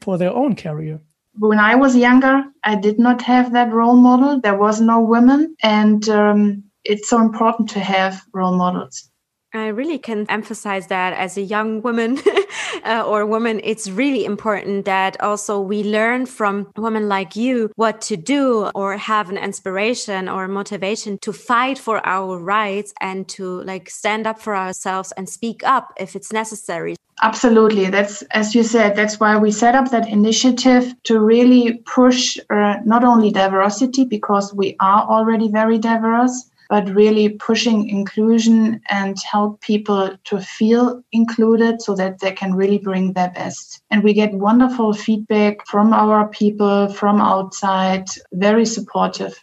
for 0.00 0.16
their 0.16 0.32
own 0.32 0.54
career. 0.54 1.00
When 1.38 1.58
I 1.58 1.74
was 1.74 1.96
younger, 1.96 2.44
I 2.62 2.76
did 2.76 3.00
not 3.00 3.20
have 3.22 3.52
that 3.52 3.72
role 3.72 3.96
model. 3.96 4.40
There 4.40 4.56
was 4.56 4.80
no 4.80 5.00
women, 5.00 5.56
and 5.60 6.08
um, 6.08 6.63
it's 6.84 7.08
so 7.08 7.20
important 7.20 7.68
to 7.70 7.80
have 7.80 8.22
role 8.32 8.56
models. 8.56 9.10
I 9.54 9.68
really 9.68 9.98
can 9.98 10.26
emphasize 10.28 10.88
that 10.88 11.12
as 11.12 11.36
a 11.36 11.42
young 11.42 11.80
woman 11.80 12.18
uh, 12.84 13.04
or 13.06 13.24
woman, 13.24 13.60
it's 13.62 13.88
really 13.88 14.24
important 14.24 14.84
that 14.84 15.20
also 15.20 15.60
we 15.60 15.84
learn 15.84 16.26
from 16.26 16.66
women 16.76 17.08
like 17.08 17.36
you 17.36 17.70
what 17.76 18.00
to 18.02 18.16
do 18.16 18.64
or 18.74 18.96
have 18.96 19.30
an 19.30 19.38
inspiration 19.38 20.28
or 20.28 20.48
motivation 20.48 21.18
to 21.18 21.32
fight 21.32 21.78
for 21.78 22.04
our 22.04 22.36
rights 22.36 22.92
and 23.00 23.28
to 23.28 23.62
like 23.62 23.88
stand 23.88 24.26
up 24.26 24.40
for 24.40 24.56
ourselves 24.56 25.12
and 25.16 25.28
speak 25.28 25.62
up 25.62 25.92
if 25.98 26.16
it's 26.16 26.32
necessary. 26.32 26.96
Absolutely. 27.22 27.90
That's, 27.90 28.22
as 28.32 28.56
you 28.56 28.64
said, 28.64 28.96
that's 28.96 29.20
why 29.20 29.36
we 29.36 29.52
set 29.52 29.76
up 29.76 29.90
that 29.92 30.08
initiative 30.08 30.92
to 31.04 31.20
really 31.20 31.74
push 31.86 32.36
uh, 32.50 32.76
not 32.84 33.04
only 33.04 33.30
diversity, 33.30 34.04
because 34.04 34.52
we 34.52 34.76
are 34.80 35.08
already 35.08 35.48
very 35.48 35.78
diverse, 35.78 36.50
but 36.68 36.88
really 36.94 37.28
pushing 37.28 37.88
inclusion 37.88 38.80
and 38.90 39.16
help 39.30 39.60
people 39.60 40.16
to 40.24 40.40
feel 40.40 41.02
included 41.12 41.82
so 41.82 41.94
that 41.94 42.20
they 42.20 42.32
can 42.32 42.54
really 42.54 42.78
bring 42.78 43.12
their 43.12 43.30
best. 43.30 43.82
And 43.90 44.02
we 44.02 44.12
get 44.12 44.32
wonderful 44.32 44.92
feedback 44.92 45.66
from 45.66 45.92
our 45.92 46.28
people 46.28 46.88
from 46.88 47.20
outside, 47.20 48.06
very 48.32 48.66
supportive. 48.66 49.38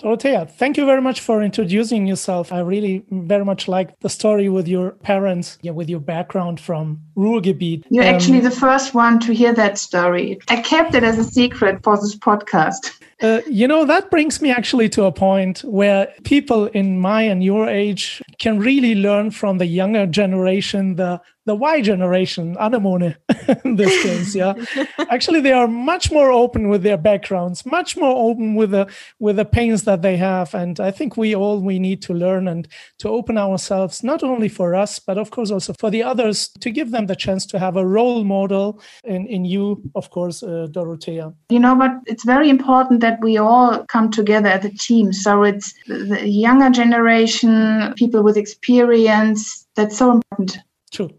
Dorothea, 0.00 0.46
thank 0.46 0.76
you 0.76 0.86
very 0.86 1.02
much 1.02 1.20
for 1.20 1.42
introducing 1.42 2.06
yourself. 2.06 2.52
I 2.52 2.60
really 2.60 3.04
very 3.10 3.44
much 3.44 3.66
like 3.66 3.98
the 3.98 4.08
story 4.08 4.48
with 4.48 4.68
your 4.68 4.92
parents, 4.92 5.58
yeah, 5.60 5.72
with 5.72 5.90
your 5.90 5.98
background 5.98 6.60
from 6.60 7.00
Ruhrgebiet. 7.16 7.82
You're 7.90 8.04
um, 8.04 8.14
actually 8.14 8.38
the 8.38 8.52
first 8.52 8.94
one 8.94 9.18
to 9.20 9.34
hear 9.34 9.52
that 9.54 9.76
story. 9.76 10.38
I 10.46 10.60
kept 10.60 10.94
it 10.94 11.02
as 11.02 11.18
a 11.18 11.24
secret 11.24 11.82
for 11.82 11.96
this 11.96 12.16
podcast. 12.16 12.92
Uh, 13.20 13.40
you 13.48 13.66
know, 13.66 13.84
that 13.84 14.12
brings 14.12 14.40
me 14.40 14.48
actually 14.48 14.88
to 14.88 15.02
a 15.02 15.10
point 15.10 15.64
where 15.64 16.06
people 16.22 16.66
in 16.66 17.00
my 17.00 17.22
and 17.22 17.42
your 17.42 17.68
age 17.68 18.22
can 18.38 18.60
really 18.60 18.94
learn 18.94 19.32
from 19.32 19.58
the 19.58 19.66
younger 19.66 20.06
generation, 20.06 20.94
the 20.94 21.20
the 21.48 21.54
Y 21.54 21.80
generation, 21.80 22.56
anemone 22.60 23.16
in 23.64 23.76
this 23.76 24.02
case. 24.02 24.34
Yeah, 24.34 24.54
actually, 25.10 25.40
they 25.40 25.52
are 25.52 25.66
much 25.66 26.12
more 26.12 26.30
open 26.30 26.68
with 26.68 26.82
their 26.82 26.98
backgrounds, 26.98 27.66
much 27.66 27.96
more 27.96 28.30
open 28.30 28.54
with 28.54 28.70
the 28.70 28.86
with 29.18 29.36
the 29.36 29.44
pains 29.44 29.82
that 29.84 30.02
they 30.02 30.16
have, 30.16 30.54
and 30.54 30.78
I 30.78 30.90
think 30.90 31.16
we 31.16 31.34
all 31.34 31.60
we 31.60 31.78
need 31.78 32.02
to 32.02 32.14
learn 32.14 32.46
and 32.46 32.68
to 32.98 33.08
open 33.08 33.38
ourselves 33.38 34.04
not 34.04 34.22
only 34.22 34.48
for 34.48 34.74
us, 34.74 34.98
but 34.98 35.18
of 35.18 35.30
course 35.30 35.50
also 35.50 35.72
for 35.80 35.90
the 35.90 36.02
others 36.02 36.50
to 36.60 36.70
give 36.70 36.90
them 36.90 37.06
the 37.06 37.16
chance 37.16 37.46
to 37.46 37.58
have 37.58 37.76
a 37.76 37.86
role 37.86 38.22
model 38.24 38.80
in 39.04 39.26
in 39.26 39.44
you, 39.44 39.82
of 39.94 40.10
course, 40.10 40.42
uh, 40.42 40.68
Dorothea. 40.70 41.32
You 41.50 41.60
know, 41.60 41.74
but 41.74 41.92
it's 42.06 42.24
very 42.24 42.50
important 42.50 43.00
that 43.00 43.18
we 43.22 43.38
all 43.38 43.84
come 43.86 44.10
together 44.10 44.48
as 44.48 44.64
a 44.64 44.70
team. 44.70 45.12
So 45.12 45.42
it's 45.42 45.72
the 45.86 46.28
younger 46.28 46.70
generation, 46.70 47.94
people 47.96 48.22
with 48.22 48.36
experience. 48.36 49.66
That's 49.74 49.96
so 49.96 50.12
important. 50.12 50.58
True. 50.90 51.10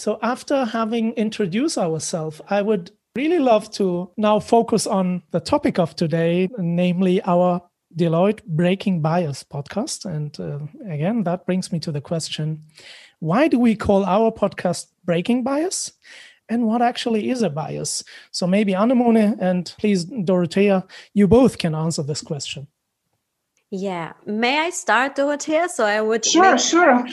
So, 0.00 0.18
after 0.22 0.64
having 0.64 1.12
introduced 1.12 1.76
ourselves, 1.76 2.40
I 2.48 2.62
would 2.62 2.90
really 3.14 3.38
love 3.38 3.70
to 3.72 4.10
now 4.16 4.40
focus 4.40 4.86
on 4.86 5.22
the 5.30 5.40
topic 5.40 5.78
of 5.78 5.94
today, 5.94 6.48
namely 6.56 7.20
our 7.24 7.60
Deloitte 7.94 8.42
Breaking 8.44 9.02
Bias 9.02 9.44
podcast. 9.44 10.06
And 10.06 10.40
uh, 10.40 10.60
again, 10.90 11.24
that 11.24 11.44
brings 11.44 11.70
me 11.70 11.80
to 11.80 11.92
the 11.92 12.00
question 12.00 12.64
why 13.18 13.46
do 13.46 13.58
we 13.58 13.76
call 13.76 14.06
our 14.06 14.32
podcast 14.32 14.86
Breaking 15.04 15.42
Bias? 15.42 15.92
And 16.48 16.66
what 16.66 16.80
actually 16.80 17.28
is 17.28 17.42
a 17.42 17.50
bias? 17.50 18.02
So 18.30 18.46
maybe 18.46 18.72
Anemone 18.72 19.36
and 19.38 19.70
please 19.78 20.06
Dorothea, 20.06 20.86
you 21.12 21.28
both 21.28 21.58
can 21.58 21.74
answer 21.74 22.02
this 22.02 22.22
question. 22.22 22.68
Yeah. 23.70 24.14
May 24.26 24.58
I 24.58 24.70
start, 24.70 25.14
Dorothea? 25.14 25.68
So 25.68 25.84
I 25.84 26.00
would 26.00 26.24
Sure, 26.24 26.58
sure. 26.58 27.06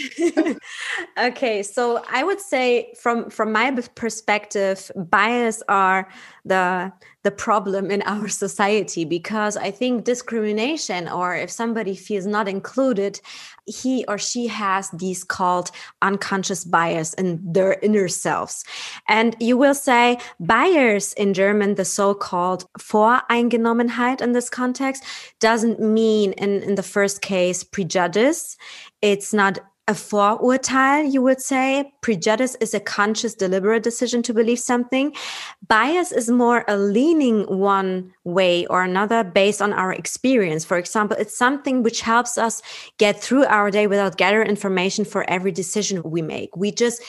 okay. 1.19 1.61
So 1.61 2.03
I 2.11 2.23
would 2.23 2.41
say 2.41 2.93
from 2.99 3.29
from 3.29 3.51
my 3.51 3.69
perspective, 3.93 4.91
bias 4.95 5.61
are 5.67 6.09
the 6.45 6.91
the 7.27 7.31
problem 7.49 7.91
in 7.91 8.01
our 8.03 8.29
society 8.43 9.03
because 9.03 9.57
I 9.57 9.69
think 9.69 10.05
discrimination 10.05 11.09
or 11.09 11.35
if 11.35 11.51
somebody 11.51 11.93
feels 11.93 12.25
not 12.25 12.47
included, 12.47 13.19
he 13.65 14.05
or 14.07 14.17
she 14.17 14.47
has 14.47 14.89
these 14.91 15.25
called 15.25 15.71
unconscious 16.01 16.63
bias 16.63 17.13
in 17.15 17.27
their 17.43 17.73
inner 17.81 18.07
selves. 18.07 18.63
And 19.09 19.35
you 19.41 19.57
will 19.57 19.73
say 19.73 20.19
bias 20.39 21.11
in 21.23 21.33
German, 21.33 21.75
the 21.75 21.83
so-called 21.83 22.65
Voreingenommenheit 22.79 24.21
in 24.21 24.31
this 24.31 24.49
context, 24.49 25.03
doesn't 25.41 25.81
mean 25.81 26.31
in, 26.43 26.63
in 26.63 26.75
the 26.75 26.89
first 26.95 27.21
case 27.21 27.61
prejudice. 27.61 28.55
It's 29.01 29.33
not 29.33 29.59
a 29.87 29.93
Vorurteil, 29.93 31.11
you 31.11 31.21
would 31.21 31.39
say. 31.39 31.93
Prejudice 32.01 32.55
is 32.59 32.73
a 32.73 32.79
conscious, 32.79 33.33
deliberate 33.33 33.83
decision 33.83 34.21
to 34.23 34.33
believe 34.33 34.59
something. 34.59 35.13
Bias 35.67 36.11
is 36.11 36.29
more 36.29 36.65
a 36.67 36.77
leaning 36.77 37.43
one 37.43 38.13
way 38.25 38.65
or 38.67 38.83
another 38.83 39.23
based 39.23 39.61
on 39.61 39.71
our 39.71 39.93
experience. 39.93 40.65
For 40.65 40.77
example, 40.77 41.15
it's 41.17 41.37
something 41.37 41.83
which 41.83 42.01
helps 42.01 42.37
us 42.37 42.61
get 42.97 43.21
through 43.21 43.45
our 43.45 43.71
day 43.71 43.87
without 43.87 44.17
gather 44.17 44.43
information 44.43 45.05
for 45.05 45.29
every 45.29 45.53
decision 45.53 46.01
we 46.03 46.21
make. 46.21 46.55
We 46.57 46.71
just 46.71 47.01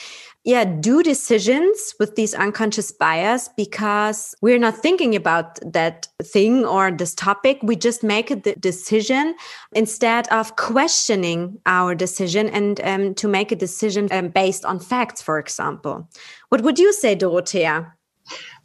yeah 0.43 0.63
do 0.63 1.03
decisions 1.03 1.93
with 1.99 2.15
these 2.15 2.33
unconscious 2.33 2.91
bias 2.91 3.49
because 3.57 4.35
we're 4.41 4.59
not 4.59 4.77
thinking 4.77 5.15
about 5.15 5.59
that 5.73 6.07
thing 6.23 6.65
or 6.65 6.91
this 6.91 7.13
topic 7.13 7.59
we 7.61 7.75
just 7.75 8.03
make 8.03 8.31
a 8.31 8.35
decision 8.35 9.35
instead 9.73 10.27
of 10.29 10.55
questioning 10.55 11.59
our 11.65 11.93
decision 11.93 12.47
and 12.49 12.79
um, 12.81 13.13
to 13.15 13.27
make 13.27 13.51
a 13.51 13.55
decision 13.55 14.07
um, 14.11 14.29
based 14.29 14.65
on 14.65 14.79
facts 14.79 15.21
for 15.21 15.39
example 15.39 16.07
what 16.49 16.61
would 16.61 16.79
you 16.79 16.93
say 16.93 17.15
dorothea 17.15 17.93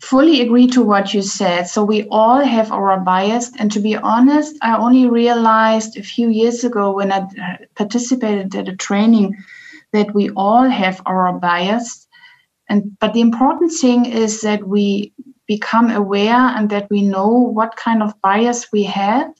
fully 0.00 0.42
agree 0.42 0.66
to 0.66 0.82
what 0.82 1.14
you 1.14 1.22
said. 1.22 1.64
So 1.64 1.82
we 1.82 2.06
all 2.10 2.44
have 2.44 2.70
our 2.70 3.00
bias. 3.00 3.50
And 3.58 3.72
to 3.72 3.80
be 3.80 3.96
honest, 3.96 4.56
I 4.60 4.76
only 4.76 5.08
realized 5.08 5.96
a 5.96 6.02
few 6.02 6.28
years 6.28 6.64
ago 6.64 6.92
when 6.92 7.10
I 7.10 7.18
uh, 7.18 7.56
participated 7.74 8.54
at 8.54 8.68
a 8.68 8.76
training 8.76 9.36
that 9.94 10.12
we 10.12 10.28
all 10.30 10.68
have 10.68 11.00
our 11.06 11.32
bias. 11.32 12.06
And 12.68 12.98
but 12.98 13.14
the 13.14 13.20
important 13.20 13.72
thing 13.72 14.04
is 14.04 14.40
that 14.40 14.66
we 14.66 15.12
become 15.46 15.90
aware 15.90 16.42
and 16.56 16.68
that 16.70 16.88
we 16.90 17.02
know 17.02 17.28
what 17.28 17.76
kind 17.76 18.02
of 18.02 18.20
bias 18.20 18.72
we 18.72 18.82
have 18.84 19.30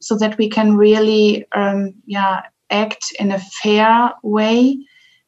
so 0.00 0.16
that 0.16 0.38
we 0.38 0.48
can 0.48 0.76
really 0.76 1.46
um, 1.52 1.94
yeah 2.06 2.42
act 2.70 3.04
in 3.20 3.30
a 3.32 3.38
fair 3.62 4.10
way 4.22 4.78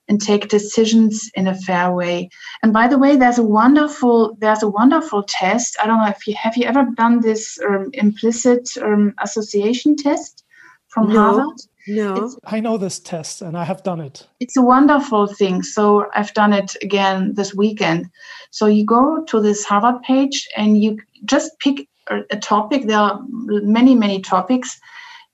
and 0.08 0.20
take 0.20 0.48
decisions 0.48 1.30
in 1.34 1.46
a 1.46 1.54
fair 1.54 1.92
way. 1.92 2.28
And 2.62 2.72
by 2.72 2.88
the 2.88 2.98
way 2.98 3.16
there's 3.16 3.38
a 3.38 3.50
wonderful 3.60 4.36
there's 4.40 4.62
a 4.62 4.74
wonderful 4.80 5.24
test. 5.24 5.76
I 5.82 5.86
don't 5.86 5.98
know 5.98 6.14
if 6.16 6.26
you 6.26 6.34
have 6.36 6.56
you 6.56 6.64
ever 6.64 6.86
done 6.96 7.20
this 7.20 7.58
um, 7.68 7.90
implicit 7.92 8.68
um, 8.80 9.14
association 9.20 9.96
test 9.96 10.44
from 10.88 11.08
no. 11.08 11.20
harvard 11.20 11.60
no. 11.86 12.24
It's, 12.24 12.36
I 12.44 12.60
know 12.60 12.76
this 12.76 12.98
test 12.98 13.42
and 13.42 13.56
I 13.56 13.64
have 13.64 13.82
done 13.82 14.00
it. 14.00 14.26
It's 14.40 14.56
a 14.56 14.62
wonderful 14.62 15.26
thing. 15.26 15.62
So 15.62 16.06
I've 16.14 16.32
done 16.34 16.52
it 16.52 16.76
again 16.82 17.34
this 17.34 17.54
weekend. 17.54 18.10
So 18.50 18.66
you 18.66 18.84
go 18.84 19.24
to 19.24 19.40
this 19.40 19.64
Harvard 19.64 20.02
page 20.02 20.48
and 20.56 20.82
you 20.82 20.98
just 21.24 21.58
pick 21.58 21.88
a 22.08 22.36
topic. 22.36 22.86
There 22.86 22.98
are 22.98 23.20
many, 23.28 23.94
many 23.94 24.20
topics. 24.20 24.78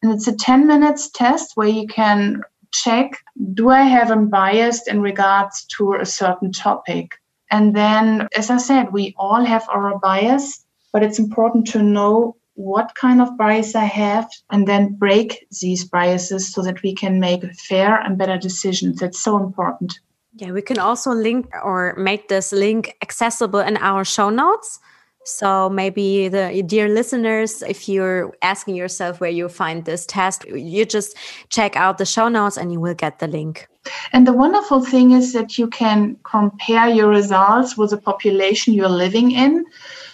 And 0.02 0.12
it's 0.12 0.26
a 0.26 0.36
10 0.36 0.66
minutes 0.66 1.10
test 1.10 1.52
where 1.56 1.68
you 1.68 1.86
can 1.86 2.42
check 2.72 3.12
do 3.54 3.70
I 3.70 3.82
have 3.82 4.10
a 4.10 4.16
bias 4.16 4.86
in 4.86 5.02
regards 5.02 5.64
to 5.76 5.94
a 5.94 6.06
certain 6.06 6.52
topic? 6.52 7.16
And 7.50 7.74
then, 7.74 8.28
as 8.36 8.48
I 8.48 8.58
said, 8.58 8.92
we 8.92 9.14
all 9.18 9.44
have 9.44 9.68
our 9.68 9.98
bias, 9.98 10.64
but 10.92 11.02
it's 11.02 11.18
important 11.18 11.66
to 11.68 11.82
know 11.82 12.36
what 12.60 12.94
kind 12.94 13.20
of 13.20 13.36
bias 13.38 13.74
I 13.74 13.84
have 13.84 14.28
and 14.50 14.68
then 14.68 14.94
break 14.94 15.46
these 15.60 15.84
biases 15.84 16.52
so 16.52 16.62
that 16.62 16.82
we 16.82 16.94
can 16.94 17.18
make 17.18 17.42
fair 17.54 17.98
and 18.00 18.18
better 18.18 18.36
decisions. 18.36 19.00
That's 19.00 19.18
so 19.18 19.38
important. 19.38 19.98
Yeah, 20.36 20.52
we 20.52 20.62
can 20.62 20.78
also 20.78 21.12
link 21.12 21.48
or 21.64 21.94
make 21.96 22.28
this 22.28 22.52
link 22.52 22.94
accessible 23.02 23.60
in 23.60 23.76
our 23.78 24.04
show 24.04 24.30
notes. 24.30 24.78
So 25.24 25.68
maybe 25.68 26.28
the 26.28 26.62
dear 26.66 26.88
listeners, 26.88 27.62
if 27.62 27.88
you're 27.88 28.32
asking 28.42 28.76
yourself 28.76 29.20
where 29.20 29.30
you 29.30 29.48
find 29.48 29.84
this 29.84 30.06
test, 30.06 30.46
you 30.48 30.84
just 30.84 31.16
check 31.48 31.76
out 31.76 31.98
the 31.98 32.06
show 32.06 32.28
notes 32.28 32.56
and 32.56 32.72
you 32.72 32.80
will 32.80 32.94
get 32.94 33.18
the 33.18 33.26
link. 33.26 33.68
And 34.12 34.26
the 34.26 34.32
wonderful 34.32 34.84
thing 34.84 35.12
is 35.12 35.32
that 35.32 35.58
you 35.58 35.66
can 35.68 36.16
compare 36.24 36.88
your 36.88 37.08
results 37.08 37.76
with 37.76 37.90
the 37.90 37.98
population 37.98 38.74
you're 38.74 38.88
living 38.88 39.32
in. 39.32 39.64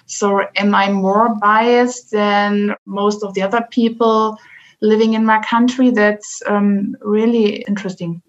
So, 0.07 0.47
am 0.57 0.75
I 0.75 0.91
more 0.91 1.35
biased 1.37 2.13
than 2.13 2.75
most 2.87 3.23
of 3.23 3.35
the 3.35 3.43
other 3.43 3.67
people 3.71 4.39
living 4.81 5.15
in 5.15 5.25
my 5.25 5.43
country? 5.43 5.91
That's 5.91 6.43
um, 6.47 6.97
really 7.01 7.63
interesting. 7.69 8.23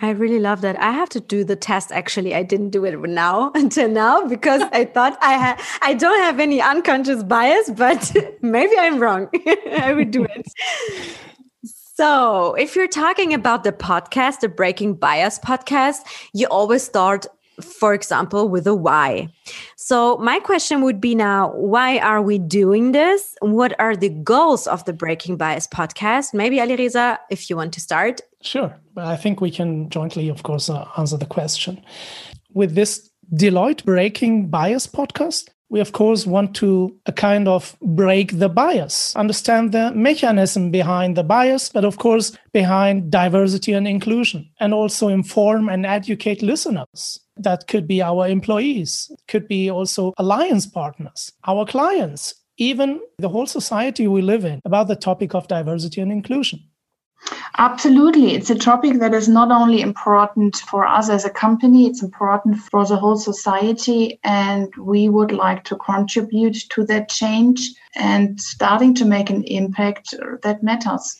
I 0.00 0.10
really 0.10 0.40
love 0.40 0.60
that. 0.62 0.78
I 0.80 0.90
have 0.90 1.08
to 1.10 1.20
do 1.20 1.44
the 1.44 1.56
test. 1.56 1.92
Actually, 1.92 2.34
I 2.34 2.42
didn't 2.42 2.70
do 2.70 2.84
it 2.84 2.98
now 3.08 3.52
until 3.54 3.88
now 3.88 4.26
because 4.26 4.62
I 4.72 4.84
thought 4.84 5.16
I 5.20 5.34
had 5.34 5.60
I 5.82 5.94
don't 5.94 6.20
have 6.20 6.40
any 6.40 6.60
unconscious 6.60 7.22
bias, 7.22 7.70
but 7.70 8.14
maybe 8.42 8.74
I'm 8.78 8.98
wrong. 8.98 9.28
I 9.80 9.92
would 9.94 10.10
do 10.10 10.24
it. 10.24 10.46
So, 11.96 12.54
if 12.54 12.74
you're 12.74 12.88
talking 12.88 13.32
about 13.34 13.62
the 13.62 13.70
podcast, 13.70 14.40
the 14.40 14.48
Breaking 14.48 14.94
Bias 14.94 15.38
podcast, 15.38 15.98
you 16.32 16.48
always 16.48 16.82
start 16.82 17.26
for 17.62 17.94
example, 17.94 18.48
with 18.48 18.66
a 18.66 18.74
why. 18.74 19.28
So, 19.76 20.16
my 20.18 20.40
question 20.40 20.82
would 20.82 21.00
be 21.00 21.14
now 21.14 21.52
why 21.52 21.98
are 21.98 22.22
we 22.22 22.38
doing 22.38 22.92
this? 22.92 23.34
What 23.40 23.78
are 23.78 23.96
the 23.96 24.08
goals 24.08 24.66
of 24.66 24.84
the 24.84 24.92
Breaking 24.92 25.36
Bias 25.36 25.66
podcast? 25.66 26.34
Maybe 26.34 26.58
Alireza, 26.58 27.18
if 27.30 27.48
you 27.48 27.56
want 27.56 27.72
to 27.74 27.80
start. 27.80 28.20
Sure. 28.42 28.74
I 28.96 29.16
think 29.16 29.40
we 29.40 29.50
can 29.50 29.88
jointly, 29.90 30.28
of 30.28 30.42
course, 30.42 30.68
uh, 30.68 30.86
answer 30.96 31.16
the 31.16 31.26
question. 31.26 31.82
With 32.52 32.74
this 32.74 33.10
Deloitte 33.34 33.84
Breaking 33.84 34.48
Bias 34.48 34.86
podcast, 34.86 35.48
we 35.70 35.80
of 35.80 35.92
course 35.92 36.24
want 36.24 36.54
to 36.54 36.94
a 37.06 37.12
kind 37.12 37.48
of 37.48 37.76
break 37.80 38.38
the 38.38 38.48
bias 38.48 39.16
understand 39.16 39.72
the 39.72 39.90
mechanism 39.92 40.70
behind 40.70 41.16
the 41.16 41.24
bias 41.24 41.68
but 41.68 41.84
of 41.84 41.98
course 41.98 42.36
behind 42.52 43.10
diversity 43.10 43.72
and 43.72 43.88
inclusion 43.88 44.48
and 44.60 44.72
also 44.72 45.08
inform 45.08 45.68
and 45.68 45.84
educate 45.84 46.42
listeners 46.42 47.18
that 47.36 47.66
could 47.68 47.86
be 47.86 48.02
our 48.02 48.28
employees 48.28 49.10
could 49.28 49.48
be 49.48 49.70
also 49.70 50.12
alliance 50.18 50.66
partners 50.66 51.32
our 51.46 51.64
clients 51.66 52.34
even 52.56 53.00
the 53.18 53.28
whole 53.28 53.46
society 53.46 54.06
we 54.06 54.22
live 54.22 54.44
in 54.44 54.60
about 54.64 54.88
the 54.88 54.96
topic 54.96 55.34
of 55.34 55.48
diversity 55.48 56.00
and 56.00 56.12
inclusion 56.12 56.60
Absolutely. 57.56 58.34
It's 58.34 58.50
a 58.50 58.54
topic 58.54 58.98
that 58.98 59.14
is 59.14 59.28
not 59.28 59.50
only 59.50 59.80
important 59.80 60.56
for 60.56 60.84
us 60.84 61.08
as 61.08 61.24
a 61.24 61.30
company, 61.30 61.86
it's 61.86 62.02
important 62.02 62.58
for 62.58 62.84
the 62.84 62.96
whole 62.96 63.16
society. 63.16 64.18
And 64.24 64.74
we 64.76 65.08
would 65.08 65.32
like 65.32 65.64
to 65.64 65.76
contribute 65.76 66.56
to 66.70 66.84
that 66.86 67.08
change 67.08 67.70
and 67.94 68.40
starting 68.40 68.94
to 68.96 69.04
make 69.04 69.30
an 69.30 69.44
impact 69.44 70.14
that 70.42 70.62
matters. 70.62 71.16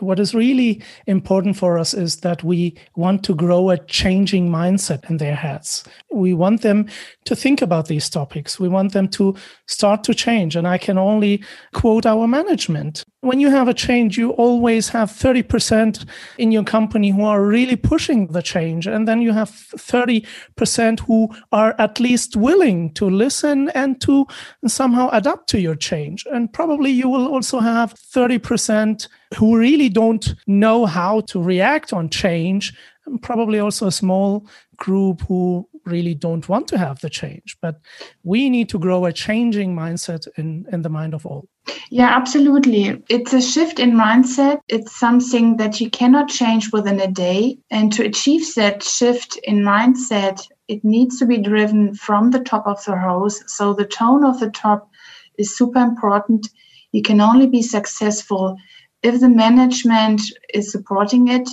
What 0.00 0.18
is 0.18 0.34
really 0.34 0.82
important 1.06 1.56
for 1.56 1.78
us 1.78 1.94
is 1.94 2.16
that 2.20 2.44
we 2.44 2.74
want 2.96 3.24
to 3.24 3.34
grow 3.34 3.70
a 3.70 3.78
changing 3.78 4.50
mindset 4.50 5.08
in 5.10 5.18
their 5.18 5.34
heads. 5.34 5.84
We 6.10 6.34
want 6.34 6.62
them 6.62 6.88
to 7.28 7.36
think 7.36 7.62
about 7.62 7.86
these 7.86 8.10
topics. 8.10 8.58
We 8.58 8.68
want 8.68 8.92
them 8.92 9.08
to 9.08 9.34
start 9.66 10.04
to 10.04 10.14
change. 10.14 10.56
And 10.56 10.66
I 10.66 10.78
can 10.78 10.98
only 10.98 11.42
quote 11.72 12.06
our 12.06 12.26
management 12.26 13.04
when 13.20 13.40
you 13.40 13.50
have 13.50 13.66
a 13.66 13.74
change, 13.74 14.16
you 14.16 14.30
always 14.30 14.88
have 14.90 15.10
30% 15.10 16.06
in 16.38 16.52
your 16.52 16.62
company 16.62 17.10
who 17.10 17.24
are 17.24 17.44
really 17.44 17.74
pushing 17.74 18.28
the 18.28 18.42
change. 18.42 18.86
And 18.86 19.08
then 19.08 19.20
you 19.22 19.32
have 19.32 19.50
30% 19.50 21.00
who 21.00 21.28
are 21.50 21.74
at 21.78 21.98
least 21.98 22.36
willing 22.36 22.92
to 22.94 23.10
listen 23.10 23.70
and 23.70 24.00
to 24.02 24.26
somehow 24.66 25.08
adapt 25.10 25.48
to 25.50 25.60
your 25.60 25.74
change. 25.74 26.26
And 26.30 26.52
probably 26.52 26.90
you 26.90 27.08
will 27.08 27.26
also 27.26 27.58
have 27.58 27.94
30% 27.94 29.08
who 29.36 29.58
really 29.58 29.88
don't 29.88 30.34
know 30.46 30.86
how 30.86 31.20
to 31.22 31.42
react 31.42 31.92
on 31.92 32.08
change. 32.08 32.72
And 33.04 33.20
probably 33.20 33.58
also 33.58 33.88
a 33.88 33.92
small 33.92 34.46
group 34.76 35.22
who 35.22 35.67
really 35.90 36.14
don't 36.14 36.48
want 36.48 36.68
to 36.68 36.78
have 36.78 37.00
the 37.00 37.10
change. 37.10 37.56
But 37.60 37.80
we 38.22 38.50
need 38.50 38.68
to 38.70 38.78
grow 38.78 39.04
a 39.04 39.12
changing 39.12 39.74
mindset 39.74 40.26
in, 40.36 40.66
in 40.72 40.82
the 40.82 40.88
mind 40.88 41.14
of 41.14 41.26
all. 41.26 41.48
Yeah, 41.90 42.08
absolutely. 42.08 43.02
It's 43.08 43.32
a 43.32 43.40
shift 43.40 43.78
in 43.78 43.92
mindset. 43.92 44.60
It's 44.68 44.98
something 44.98 45.56
that 45.56 45.80
you 45.80 45.90
cannot 45.90 46.28
change 46.28 46.72
within 46.72 47.00
a 47.00 47.10
day. 47.10 47.58
And 47.70 47.92
to 47.94 48.04
achieve 48.04 48.54
that 48.54 48.82
shift 48.82 49.38
in 49.44 49.58
mindset, 49.60 50.46
it 50.68 50.84
needs 50.84 51.18
to 51.18 51.26
be 51.26 51.38
driven 51.38 51.94
from 51.94 52.30
the 52.30 52.40
top 52.40 52.66
of 52.66 52.84
the 52.84 52.96
house. 52.96 53.42
So 53.46 53.72
the 53.72 53.86
tone 53.86 54.24
of 54.24 54.40
the 54.40 54.50
top 54.50 54.90
is 55.38 55.56
super 55.56 55.80
important. 55.80 56.48
You 56.92 57.02
can 57.02 57.20
only 57.20 57.46
be 57.46 57.62
successful 57.62 58.56
if 59.02 59.20
the 59.20 59.28
management 59.28 60.22
is 60.52 60.72
supporting 60.72 61.28
it, 61.28 61.48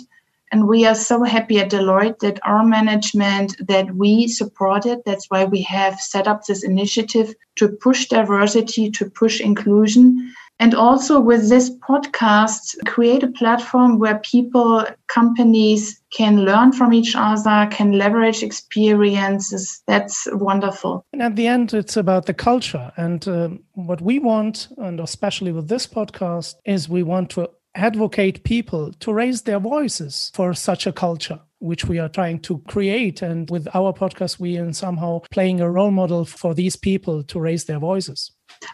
and 0.55 0.69
we 0.69 0.85
are 0.85 0.95
so 0.95 1.21
happy 1.23 1.59
at 1.59 1.69
Deloitte 1.69 2.19
that 2.19 2.39
our 2.43 2.63
management 2.63 3.57
that 3.67 3.93
we 3.93 4.25
support 4.29 4.85
it. 4.85 5.03
That's 5.03 5.29
why 5.29 5.43
we 5.43 5.61
have 5.63 5.99
set 5.99 6.29
up 6.29 6.45
this 6.45 6.63
initiative 6.63 7.35
to 7.57 7.67
push 7.67 8.05
diversity, 8.05 8.89
to 8.91 9.09
push 9.09 9.41
inclusion. 9.41 10.33
And 10.57 10.73
also 10.73 11.19
with 11.19 11.49
this 11.49 11.69
podcast, 11.89 12.77
create 12.85 13.21
a 13.21 13.31
platform 13.33 13.99
where 13.99 14.19
people, 14.19 14.85
companies 15.07 16.01
can 16.15 16.45
learn 16.45 16.71
from 16.71 16.93
each 16.93 17.15
other, 17.17 17.67
can 17.69 17.91
leverage 17.91 18.41
experiences. 18.41 19.83
That's 19.87 20.25
wonderful. 20.31 21.05
And 21.11 21.21
at 21.21 21.35
the 21.35 21.47
end, 21.47 21.73
it's 21.73 21.97
about 21.97 22.27
the 22.27 22.33
culture. 22.33 22.93
And 22.95 23.27
uh, 23.27 23.49
what 23.73 23.99
we 23.99 24.19
want, 24.19 24.69
and 24.77 25.01
especially 25.01 25.51
with 25.51 25.67
this 25.67 25.85
podcast, 25.85 26.55
is 26.63 26.87
we 26.87 27.03
want 27.03 27.31
to 27.31 27.49
advocate 27.75 28.43
people 28.43 28.91
to 28.93 29.13
raise 29.13 29.43
their 29.43 29.59
voices 29.59 30.31
for 30.33 30.53
such 30.53 30.87
a 30.87 30.93
culture 30.93 31.39
which 31.59 31.85
we 31.85 31.99
are 31.99 32.09
trying 32.09 32.39
to 32.39 32.59
create. 32.67 33.21
And 33.21 33.49
with 33.49 33.67
our 33.73 33.93
podcast 33.93 34.39
we 34.39 34.57
are 34.57 34.71
somehow 34.73 35.21
playing 35.31 35.61
a 35.61 35.69
role 35.69 35.91
model 35.91 36.25
for 36.25 36.53
these 36.53 36.75
people 36.75 37.23
to 37.23 37.39
raise 37.39 37.65
their 37.65 37.79
voices. 37.79 38.31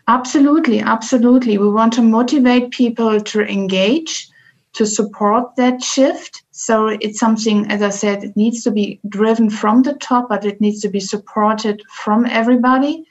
Absolutely 0.08 0.80
absolutely. 0.80 1.58
We 1.58 1.70
want 1.70 1.94
to 1.94 2.02
motivate 2.02 2.72
people 2.72 3.20
to 3.22 3.42
engage 3.42 4.28
to 4.74 4.86
support 4.86 5.56
that 5.58 5.84
shift. 5.84 6.44
So 6.52 6.88
it's 6.88 7.20
something 7.20 7.70
as 7.72 7.82
i 7.82 7.90
said 7.90 8.24
it 8.24 8.38
needs 8.38 8.64
to 8.64 8.72
be 8.72 9.00
driven 9.10 9.50
from 9.50 9.82
the 9.82 9.94
top 9.96 10.30
but 10.30 10.46
it 10.46 10.62
needs 10.62 10.80
to 10.82 10.90
be 10.90 11.00
supported 11.00 11.82
from 11.90 12.26
everybody 12.28 13.04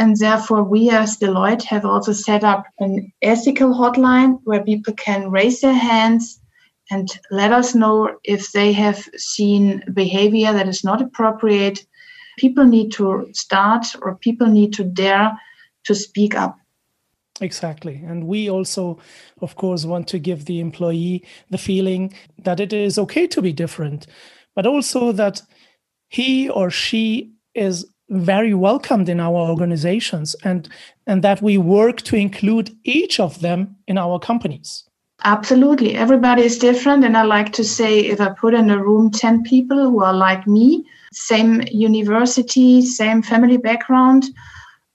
and 0.00 0.16
therefore, 0.16 0.64
we 0.64 0.88
as 0.88 1.18
Deloitte 1.18 1.62
have 1.64 1.84
also 1.84 2.14
set 2.14 2.42
up 2.42 2.64
an 2.78 3.12
ethical 3.20 3.74
hotline 3.74 4.40
where 4.44 4.64
people 4.64 4.94
can 4.94 5.30
raise 5.30 5.60
their 5.60 5.74
hands 5.74 6.40
and 6.90 7.06
let 7.30 7.52
us 7.52 7.74
know 7.74 8.16
if 8.24 8.50
they 8.52 8.72
have 8.72 9.06
seen 9.18 9.84
behavior 9.92 10.54
that 10.54 10.66
is 10.66 10.82
not 10.82 11.02
appropriate. 11.02 11.84
People 12.38 12.64
need 12.64 12.90
to 12.92 13.28
start 13.34 13.88
or 14.00 14.16
people 14.16 14.46
need 14.46 14.72
to 14.72 14.84
dare 14.84 15.38
to 15.84 15.94
speak 15.94 16.34
up. 16.34 16.56
Exactly. 17.42 18.02
And 18.02 18.26
we 18.26 18.48
also, 18.48 18.98
of 19.42 19.56
course, 19.56 19.84
want 19.84 20.08
to 20.08 20.18
give 20.18 20.46
the 20.46 20.60
employee 20.60 21.26
the 21.50 21.58
feeling 21.58 22.14
that 22.38 22.58
it 22.58 22.72
is 22.72 22.98
okay 22.98 23.26
to 23.26 23.42
be 23.42 23.52
different, 23.52 24.06
but 24.54 24.66
also 24.66 25.12
that 25.12 25.42
he 26.08 26.48
or 26.48 26.70
she 26.70 27.34
is 27.54 27.84
very 28.10 28.54
welcomed 28.54 29.08
in 29.08 29.20
our 29.20 29.36
organizations 29.36 30.34
and 30.44 30.68
and 31.06 31.22
that 31.22 31.40
we 31.40 31.56
work 31.56 32.02
to 32.02 32.16
include 32.16 32.76
each 32.84 33.20
of 33.20 33.40
them 33.40 33.76
in 33.86 33.96
our 33.96 34.18
companies. 34.18 34.84
Absolutely. 35.24 35.96
Everybody 35.96 36.42
is 36.42 36.58
different 36.58 37.04
and 37.04 37.16
i 37.16 37.22
like 37.22 37.52
to 37.52 37.64
say 37.64 38.00
if 38.00 38.20
i 38.20 38.28
put 38.30 38.54
in 38.54 38.70
a 38.70 38.82
room 38.82 39.10
10 39.10 39.42
people 39.44 39.90
who 39.90 40.02
are 40.02 40.14
like 40.14 40.46
me 40.46 40.84
same 41.12 41.62
university 41.70 42.80
same 42.82 43.20
family 43.20 43.56
background 43.56 44.24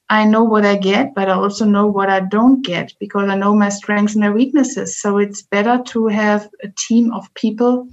i 0.10 0.24
know 0.26 0.44
what 0.44 0.66
i 0.66 0.76
get 0.78 1.14
but 1.14 1.30
i 1.30 1.34
also 1.34 1.66
know 1.66 1.86
what 1.86 2.10
i 2.10 2.20
don't 2.20 2.66
get 2.66 2.94
because 3.00 3.30
i 3.30 3.36
know 3.36 3.54
my 3.54 3.70
strengths 3.70 4.16
and 4.16 4.24
my 4.24 4.30
weaknesses. 4.30 4.98
So 5.00 5.18
it's 5.18 5.42
better 5.42 5.82
to 5.94 6.08
have 6.08 6.50
a 6.64 6.70
team 6.70 7.14
of 7.14 7.32
people 7.36 7.88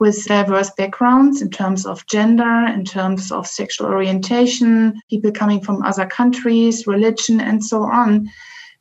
with 0.00 0.24
diverse 0.26 0.70
backgrounds 0.70 1.40
in 1.40 1.50
terms 1.50 1.86
of 1.86 2.06
gender, 2.06 2.66
in 2.66 2.84
terms 2.84 3.30
of 3.30 3.46
sexual 3.46 3.86
orientation, 3.86 5.00
people 5.08 5.30
coming 5.30 5.60
from 5.60 5.82
other 5.82 6.06
countries, 6.06 6.86
religion, 6.86 7.40
and 7.40 7.64
so 7.64 7.82
on. 7.82 8.28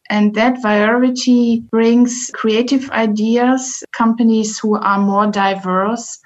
And 0.10 0.34
that 0.36 0.62
variety 0.62 1.62
brings 1.72 2.30
creative 2.34 2.90
ideas. 2.92 3.84
Companies 3.94 4.60
who 4.60 4.76
are 4.76 5.00
more 5.00 5.28
diverse 5.28 6.20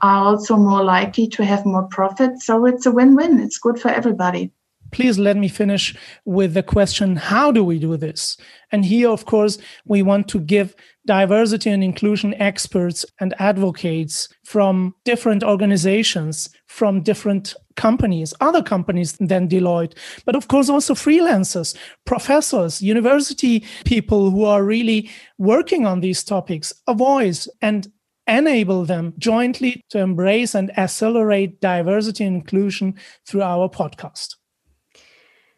are 0.00 0.24
also 0.24 0.56
more 0.56 0.82
likely 0.84 1.26
to 1.28 1.44
have 1.44 1.66
more 1.66 1.86
profit. 1.88 2.40
So 2.40 2.64
it's 2.64 2.86
a 2.86 2.90
win 2.90 3.16
win. 3.16 3.40
It's 3.40 3.58
good 3.58 3.78
for 3.78 3.88
everybody. 3.88 4.52
Please 4.90 5.18
let 5.18 5.36
me 5.36 5.48
finish 5.48 5.94
with 6.24 6.54
the 6.54 6.62
question 6.62 7.16
how 7.16 7.52
do 7.52 7.62
we 7.62 7.78
do 7.78 7.96
this? 7.96 8.36
And 8.72 8.84
here, 8.84 9.10
of 9.10 9.26
course, 9.26 9.58
we 9.84 10.02
want 10.02 10.28
to 10.28 10.40
give 10.40 10.74
diversity 11.06 11.70
and 11.70 11.82
inclusion 11.82 12.34
experts 12.34 13.04
and 13.18 13.34
advocates 13.38 14.28
from 14.44 14.94
different 15.04 15.42
organizations, 15.42 16.50
from 16.66 17.02
different 17.02 17.54
companies, 17.76 18.34
other 18.40 18.62
companies 18.62 19.12
than 19.14 19.48
Deloitte, 19.48 19.96
but 20.26 20.36
of 20.36 20.48
course 20.48 20.68
also 20.68 20.94
freelancers, 20.94 21.76
professors, 22.04 22.82
university 22.82 23.64
people 23.84 24.30
who 24.30 24.44
are 24.44 24.64
really 24.64 25.10
working 25.38 25.86
on 25.86 26.00
these 26.00 26.22
topics, 26.24 26.74
a 26.86 26.94
voice 26.94 27.48
and 27.62 27.90
enable 28.26 28.84
them 28.84 29.14
jointly 29.18 29.82
to 29.88 29.98
embrace 29.98 30.54
and 30.54 30.76
accelerate 30.78 31.60
diversity 31.60 32.24
and 32.24 32.36
inclusion 32.36 32.94
through 33.26 33.42
our 33.42 33.68
podcast. 33.68 34.37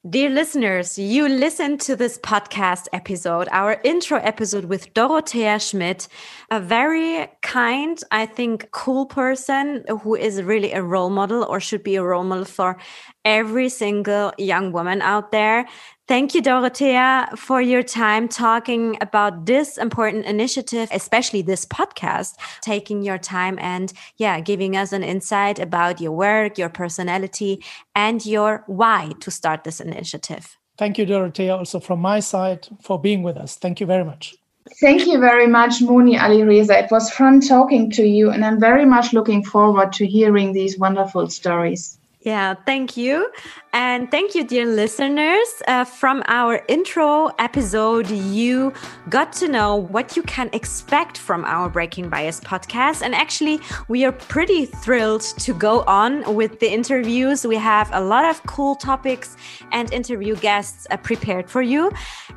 Dear 0.08 0.30
listeners, 0.30 0.98
you 0.98 1.28
listened 1.28 1.82
to 1.82 1.94
this 1.94 2.18
podcast 2.18 2.86
episode, 2.90 3.48
our 3.52 3.78
intro 3.84 4.18
episode 4.18 4.64
with 4.64 4.94
Dorothea 4.94 5.58
Schmidt, 5.58 6.08
a 6.50 6.58
very 6.58 7.28
kind, 7.42 8.02
I 8.10 8.24
think, 8.24 8.70
cool 8.70 9.04
person 9.04 9.84
who 10.02 10.14
is 10.14 10.42
really 10.42 10.72
a 10.72 10.82
role 10.82 11.10
model 11.10 11.44
or 11.44 11.60
should 11.60 11.82
be 11.82 11.96
a 11.96 12.02
role 12.02 12.24
model 12.24 12.46
for 12.46 12.78
every 13.24 13.68
single 13.68 14.32
young 14.38 14.72
woman 14.72 15.02
out 15.02 15.30
there. 15.30 15.66
Thank 16.08 16.34
you, 16.34 16.42
Dorothea, 16.42 17.28
for 17.36 17.62
your 17.62 17.84
time 17.84 18.26
talking 18.26 18.98
about 19.00 19.46
this 19.46 19.78
important 19.78 20.26
initiative, 20.26 20.88
especially 20.92 21.42
this 21.42 21.64
podcast, 21.64 22.34
taking 22.62 23.02
your 23.02 23.18
time 23.18 23.58
and, 23.60 23.92
yeah, 24.16 24.40
giving 24.40 24.76
us 24.76 24.92
an 24.92 25.04
insight 25.04 25.60
about 25.60 26.00
your 26.00 26.10
work, 26.10 26.58
your 26.58 26.68
personality, 26.68 27.62
and 27.94 28.26
your 28.26 28.64
why 28.66 29.12
to 29.20 29.30
start 29.30 29.62
this 29.62 29.80
initiative. 29.80 30.58
Thank 30.76 30.98
you, 30.98 31.06
Dorothea, 31.06 31.56
also 31.56 31.78
from 31.78 32.00
my 32.00 32.18
side 32.18 32.66
for 32.82 32.98
being 32.98 33.22
with 33.22 33.36
us. 33.36 33.54
Thank 33.54 33.78
you 33.78 33.86
very 33.86 34.04
much. 34.04 34.34
Thank 34.80 35.06
you 35.06 35.20
very 35.20 35.46
much, 35.46 35.80
Moni 35.80 36.16
Alireza. 36.16 36.82
It 36.82 36.90
was 36.90 37.10
fun 37.10 37.40
talking 37.40 37.90
to 37.92 38.02
you, 38.02 38.30
and 38.30 38.44
I'm 38.44 38.58
very 38.58 38.84
much 38.84 39.12
looking 39.12 39.44
forward 39.44 39.92
to 39.92 40.06
hearing 40.06 40.52
these 40.52 40.76
wonderful 40.76 41.28
stories. 41.28 41.99
Yeah, 42.22 42.52
thank 42.66 42.98
you. 42.98 43.30
And 43.72 44.10
thank 44.10 44.34
you, 44.34 44.44
dear 44.44 44.66
listeners. 44.66 45.48
Uh, 45.66 45.84
from 45.84 46.22
our 46.26 46.62
intro 46.68 47.28
episode, 47.38 48.10
you 48.10 48.74
got 49.08 49.32
to 49.34 49.48
know 49.48 49.76
what 49.76 50.16
you 50.16 50.22
can 50.24 50.50
expect 50.52 51.16
from 51.16 51.46
our 51.46 51.70
Breaking 51.70 52.10
Bias 52.10 52.38
podcast. 52.38 53.00
And 53.00 53.14
actually, 53.14 53.58
we 53.88 54.04
are 54.04 54.12
pretty 54.12 54.66
thrilled 54.66 55.22
to 55.22 55.54
go 55.54 55.80
on 55.84 56.34
with 56.34 56.60
the 56.60 56.70
interviews. 56.70 57.46
We 57.46 57.56
have 57.56 57.88
a 57.94 58.02
lot 58.02 58.26
of 58.26 58.42
cool 58.44 58.74
topics 58.74 59.38
and 59.72 59.90
interview 59.90 60.36
guests 60.36 60.86
uh, 60.90 60.98
prepared 60.98 61.48
for 61.48 61.62
you. 61.62 61.90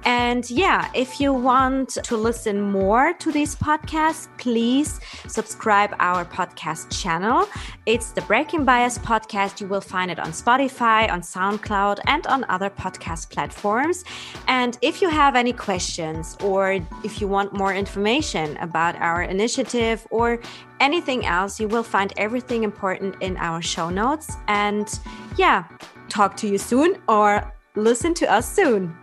And 0.05 0.49
yeah, 0.49 0.89
if 0.93 1.19
you 1.19 1.31
want 1.31 1.89
to 1.89 2.17
listen 2.17 2.61
more 2.61 3.13
to 3.13 3.31
this 3.31 3.55
podcast, 3.55 4.27
please 4.37 4.99
subscribe 5.27 5.95
our 5.99 6.25
podcast 6.25 6.89
channel. 7.01 7.47
It's 7.85 8.11
the 8.11 8.21
Breaking 8.23 8.65
Bias 8.65 8.97
podcast. 8.97 9.61
You 9.61 9.67
will 9.67 9.81
find 9.81 10.11
it 10.11 10.19
on 10.19 10.31
Spotify, 10.31 11.09
on 11.09 11.21
SoundCloud, 11.21 11.99
and 12.07 12.27
on 12.27 12.45
other 12.49 12.69
podcast 12.69 13.29
platforms. 13.29 14.03
And 14.47 14.77
if 14.81 15.01
you 15.01 15.09
have 15.09 15.35
any 15.35 15.53
questions 15.53 16.37
or 16.43 16.79
if 17.03 17.21
you 17.21 17.27
want 17.27 17.53
more 17.53 17.73
information 17.73 18.57
about 18.57 18.95
our 18.97 19.23
initiative 19.23 20.05
or 20.09 20.39
anything 20.79 21.25
else, 21.25 21.59
you 21.59 21.67
will 21.67 21.83
find 21.83 22.11
everything 22.17 22.63
important 22.63 23.15
in 23.21 23.37
our 23.37 23.61
show 23.61 23.89
notes. 23.89 24.35
And 24.47 24.87
yeah, 25.37 25.65
talk 26.09 26.35
to 26.37 26.47
you 26.47 26.57
soon 26.57 27.01
or 27.07 27.53
listen 27.75 28.13
to 28.15 28.31
us 28.31 28.51
soon. 28.53 28.95